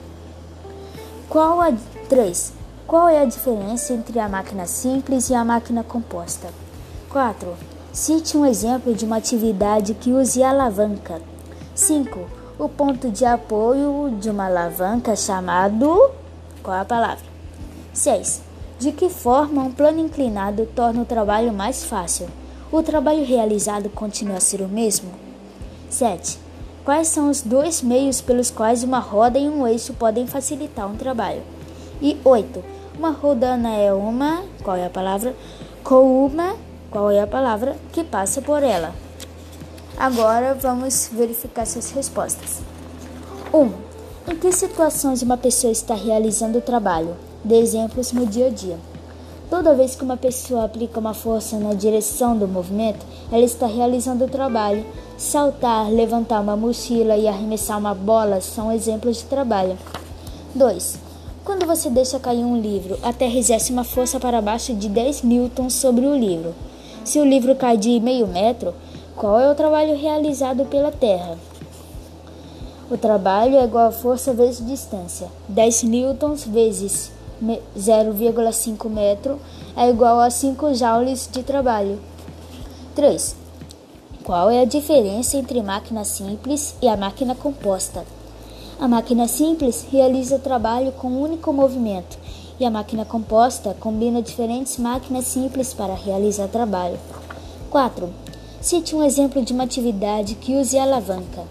Qual 1.27 1.59
a 1.59 1.73
3. 2.07 2.53
Qual 2.87 3.09
é 3.09 3.21
a 3.21 3.25
diferença 3.25 3.91
entre 3.91 4.19
a 4.19 4.29
máquina 4.29 4.65
simples 4.65 5.29
e 5.29 5.35
a 5.35 5.43
máquina 5.43 5.83
composta? 5.83 6.47
4. 7.09 7.55
Cite 7.91 8.37
um 8.37 8.45
exemplo 8.45 8.95
de 8.95 9.03
uma 9.03 9.17
atividade 9.17 9.93
que 9.95 10.13
use 10.13 10.41
alavanca. 10.41 11.21
5. 11.75 12.21
O 12.57 12.69
ponto 12.69 13.09
de 13.09 13.25
apoio 13.25 14.15
de 14.21 14.29
uma 14.29 14.45
alavanca 14.45 15.13
chamado. 15.13 16.09
Qual 16.63 16.79
a 16.79 16.85
palavra? 16.85 17.25
6. 17.91 18.41
De 18.79 18.93
que 18.93 19.09
forma 19.09 19.61
um 19.61 19.73
plano 19.73 19.99
inclinado 19.99 20.65
torna 20.73 21.01
o 21.01 21.05
trabalho 21.05 21.51
mais 21.51 21.83
fácil? 21.83 22.29
O 22.71 22.81
trabalho 22.81 23.25
realizado 23.25 23.89
continua 23.89 24.37
a 24.37 24.39
ser 24.39 24.61
o 24.61 24.69
mesmo? 24.69 25.22
7. 25.93 26.39
Quais 26.83 27.07
são 27.07 27.29
os 27.29 27.41
dois 27.41 27.81
meios 27.81 28.19
pelos 28.19 28.51
quais 28.51 28.83
uma 28.83 28.99
roda 28.99 29.39
e 29.39 29.47
um 29.47 29.65
eixo 29.65 29.93
podem 29.93 30.27
facilitar 30.27 30.85
um 30.89 30.97
trabalho? 30.97 31.41
E 32.01 32.17
8. 32.25 32.63
Uma 32.97 33.11
rodana 33.11 33.73
é 33.75 33.93
uma, 33.93 34.43
qual 34.63 34.75
é 34.75 34.85
a 34.85 34.89
palavra? 34.89 35.33
Com 35.83 36.25
uma, 36.25 36.55
qual 36.91 37.09
é 37.09 37.21
a 37.21 37.27
palavra 37.27 37.77
que 37.91 38.03
passa 38.03 38.41
por 38.41 38.61
ela? 38.61 38.93
Agora 39.97 40.53
vamos 40.53 41.09
verificar 41.11 41.65
suas 41.65 41.91
respostas. 41.91 42.61
1. 43.53 43.57
Um, 43.57 43.71
em 44.27 44.35
que 44.35 44.51
situações 44.51 45.21
uma 45.21 45.37
pessoa 45.37 45.71
está 45.71 45.95
realizando 45.95 46.57
o 46.57 46.61
trabalho? 46.61 47.15
Dê 47.43 47.55
exemplos 47.55 48.11
no 48.11 48.25
dia 48.25 48.47
a 48.47 48.49
dia. 48.49 48.77
Toda 49.49 49.75
vez 49.75 49.95
que 49.95 50.03
uma 50.03 50.17
pessoa 50.17 50.65
aplica 50.65 50.99
uma 50.99 51.13
força 51.13 51.57
na 51.57 51.73
direção 51.73 52.37
do 52.37 52.47
movimento, 52.47 53.05
ela 53.31 53.43
está 53.43 53.67
realizando 53.67 54.25
o 54.25 54.29
trabalho. 54.29 54.85
Saltar, 55.17 55.89
levantar 55.91 56.41
uma 56.41 56.55
mochila 56.55 57.15
e 57.15 57.27
arremessar 57.27 57.77
uma 57.77 57.93
bola 57.93 58.41
são 58.41 58.71
exemplos 58.71 59.17
de 59.17 59.25
trabalho. 59.25 59.77
2. 60.55 60.99
Quando 61.45 61.65
você 61.65 61.89
deixa 61.89 62.19
cair 62.19 62.43
um 62.43 62.59
livro, 62.59 62.97
a 63.03 63.11
Terra 63.11 63.37
exerce 63.37 63.71
uma 63.71 63.83
força 63.83 64.19
para 64.19 64.41
baixo 64.41 64.73
de 64.73 64.87
10 64.87 65.23
newtons 65.23 65.73
sobre 65.73 66.05
o 66.05 66.15
livro. 66.15 66.55
Se 67.03 67.19
o 67.19 67.25
livro 67.25 67.55
cai 67.55 67.77
de 67.77 67.99
meio 67.99 68.25
metro, 68.25 68.73
qual 69.15 69.39
é 69.39 69.51
o 69.51 69.55
trabalho 69.55 69.95
realizado 69.95 70.65
pela 70.65 70.91
Terra? 70.91 71.37
O 72.89 72.97
trabalho 72.97 73.57
é 73.57 73.63
igual 73.63 73.87
a 73.87 73.91
força 73.91 74.33
vezes 74.33 74.65
distância. 74.65 75.27
10 75.49 75.83
newtons 75.83 76.45
vezes 76.45 77.11
0,5 77.41 78.89
metro 78.89 79.39
é 79.75 79.89
igual 79.89 80.19
a 80.19 80.29
5 80.29 80.73
joules 80.73 81.29
de 81.31 81.43
trabalho. 81.43 81.99
3. 82.95 83.35
Qual 84.23 84.49
é 84.49 84.61
a 84.61 84.65
diferença 84.65 85.37
entre 85.37 85.61
máquina 85.61 86.03
simples 86.03 86.75
e 86.81 86.87
a 86.87 86.95
máquina 86.95 87.35
composta? 87.35 88.05
A 88.79 88.87
máquina 88.87 89.27
simples 89.27 89.85
realiza 89.91 90.39
trabalho 90.39 90.91
com 90.93 91.07
um 91.07 91.21
único 91.21 91.51
movimento 91.51 92.17
e 92.59 92.65
a 92.65 92.71
máquina 92.71 93.05
composta 93.05 93.75
combina 93.79 94.21
diferentes 94.21 94.77
máquinas 94.77 95.25
simples 95.25 95.73
para 95.73 95.93
realizar 95.93 96.47
trabalho. 96.47 96.99
4. 97.69 98.09
Cite 98.61 98.95
um 98.95 99.03
exemplo 99.03 99.43
de 99.43 99.51
uma 99.51 99.63
atividade 99.63 100.35
que 100.35 100.55
use 100.55 100.77
alavanca. 100.77 101.43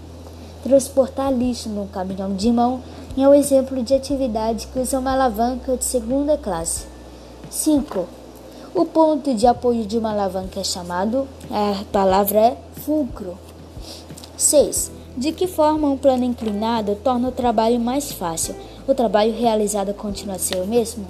Transportar 0.63 1.33
lixo 1.33 1.69
num 1.69 1.87
caminhão 1.87 2.35
de 2.35 2.51
mão 2.53 2.81
é 3.21 3.29
um 3.29 3.35
exemplo 3.35 3.83
de 3.83 3.93
atividade 3.93 4.69
que 4.69 4.79
usa 4.79 4.99
uma 4.99 5.13
alavanca 5.13 5.77
de 5.77 5.85
segunda 5.85 6.39
classe. 6.39 6.87
5. 7.51 8.07
O 8.75 8.87
ponto 8.87 9.35
de 9.35 9.47
apoio 9.47 9.85
de 9.85 9.99
uma 9.99 10.13
alavanca 10.13 10.61
é 10.61 10.65
chamado, 10.65 11.29
a 11.51 11.85
palavra 11.93 12.39
é 12.39 12.57
fulcro. 12.81 13.37
6. 14.35 14.91
De 15.15 15.31
que 15.31 15.47
forma 15.47 15.89
um 15.89 15.99
plano 15.99 16.25
inclinado 16.25 16.97
torna 17.05 17.29
o 17.29 17.33
trabalho 17.33 17.79
mais 17.79 18.11
fácil? 18.11 18.55
O 18.89 18.95
trabalho 18.95 19.39
realizado 19.39 19.93
continua 19.93 20.37
a 20.37 20.39
ser 20.39 20.57
o 20.57 20.67
mesmo? 20.67 21.05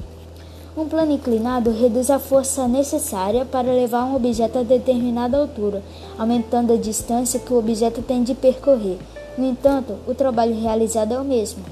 Um 0.76 0.88
plano 0.88 1.12
inclinado 1.12 1.70
reduz 1.70 2.10
a 2.10 2.18
força 2.18 2.66
necessária 2.66 3.44
para 3.44 3.72
levar 3.72 4.06
um 4.06 4.16
objeto 4.16 4.58
a 4.58 4.62
determinada 4.64 5.38
altura, 5.38 5.82
aumentando 6.18 6.72
a 6.72 6.76
distância 6.76 7.38
que 7.38 7.52
o 7.52 7.58
objeto 7.58 8.02
tem 8.02 8.24
de 8.24 8.34
percorrer. 8.34 8.98
No 9.38 9.46
entanto, 9.46 9.96
o 10.06 10.14
trabalho 10.14 10.60
realizado 10.60 11.14
é 11.14 11.20
o 11.20 11.24
mesmo. 11.24 11.62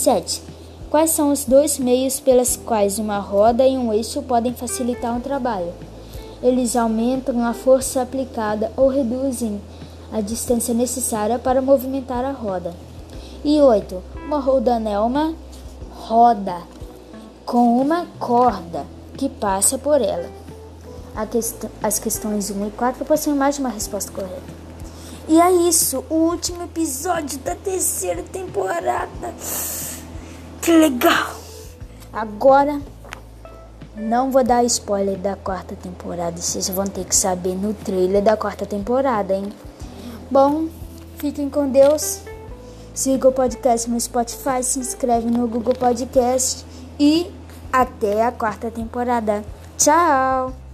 7. 0.00 0.42
Quais 0.90 1.10
são 1.10 1.30
os 1.30 1.44
dois 1.44 1.78
meios 1.78 2.18
pelos 2.18 2.56
quais 2.56 2.98
uma 2.98 3.18
roda 3.18 3.66
e 3.66 3.76
um 3.76 3.92
eixo 3.92 4.22
podem 4.22 4.54
facilitar 4.54 5.14
um 5.14 5.20
trabalho? 5.20 5.72
Eles 6.42 6.74
aumentam 6.74 7.44
a 7.44 7.52
força 7.52 8.00
aplicada 8.00 8.72
ou 8.76 8.88
reduzem 8.88 9.60
a 10.10 10.22
distância 10.22 10.72
necessária 10.72 11.38
para 11.38 11.60
movimentar 11.60 12.24
a 12.24 12.32
roda. 12.32 12.74
E 13.44 13.60
8. 13.60 14.02
Uma 14.24 14.40
rodana 14.40 14.88
é 14.88 14.98
uma 14.98 15.34
roda 15.92 16.56
com 17.44 17.78
uma 17.78 18.06
corda 18.18 18.86
que 19.18 19.28
passa 19.28 19.76
por 19.76 20.00
ela. 20.00 20.30
Quest 21.30 21.66
as 21.82 21.98
questões 21.98 22.50
1 22.50 22.68
e 22.68 22.70
4 22.70 23.04
possuem 23.04 23.36
mais 23.36 23.56
de 23.56 23.60
uma 23.60 23.68
resposta 23.68 24.10
correta. 24.10 24.60
E 25.28 25.40
é 25.40 25.52
isso, 25.68 26.04
o 26.08 26.14
último 26.14 26.62
episódio 26.64 27.38
da 27.40 27.54
terceira 27.54 28.22
temporada. 28.22 29.34
Que 30.62 30.72
legal! 30.72 31.34
Agora 32.12 32.80
não 33.96 34.30
vou 34.30 34.44
dar 34.44 34.64
spoiler 34.64 35.16
da 35.16 35.36
quarta 35.36 35.74
temporada, 35.76 36.40
vocês 36.40 36.68
vão 36.68 36.86
ter 36.86 37.04
que 37.04 37.14
saber 37.14 37.54
no 37.54 37.74
trailer 37.74 38.22
da 38.22 38.36
quarta 38.36 38.66
temporada, 38.66 39.34
hein? 39.34 39.52
Bom, 40.30 40.68
fiquem 41.16 41.48
com 41.48 41.68
Deus. 41.68 42.20
Siga 42.94 43.28
o 43.28 43.32
podcast 43.32 43.88
no 43.88 44.00
Spotify, 44.00 44.62
se 44.62 44.78
inscreve 44.78 45.30
no 45.30 45.46
Google 45.48 45.74
Podcast 45.74 46.64
e 46.98 47.30
até 47.72 48.24
a 48.24 48.32
quarta 48.32 48.70
temporada. 48.70 49.44
Tchau! 49.78 50.69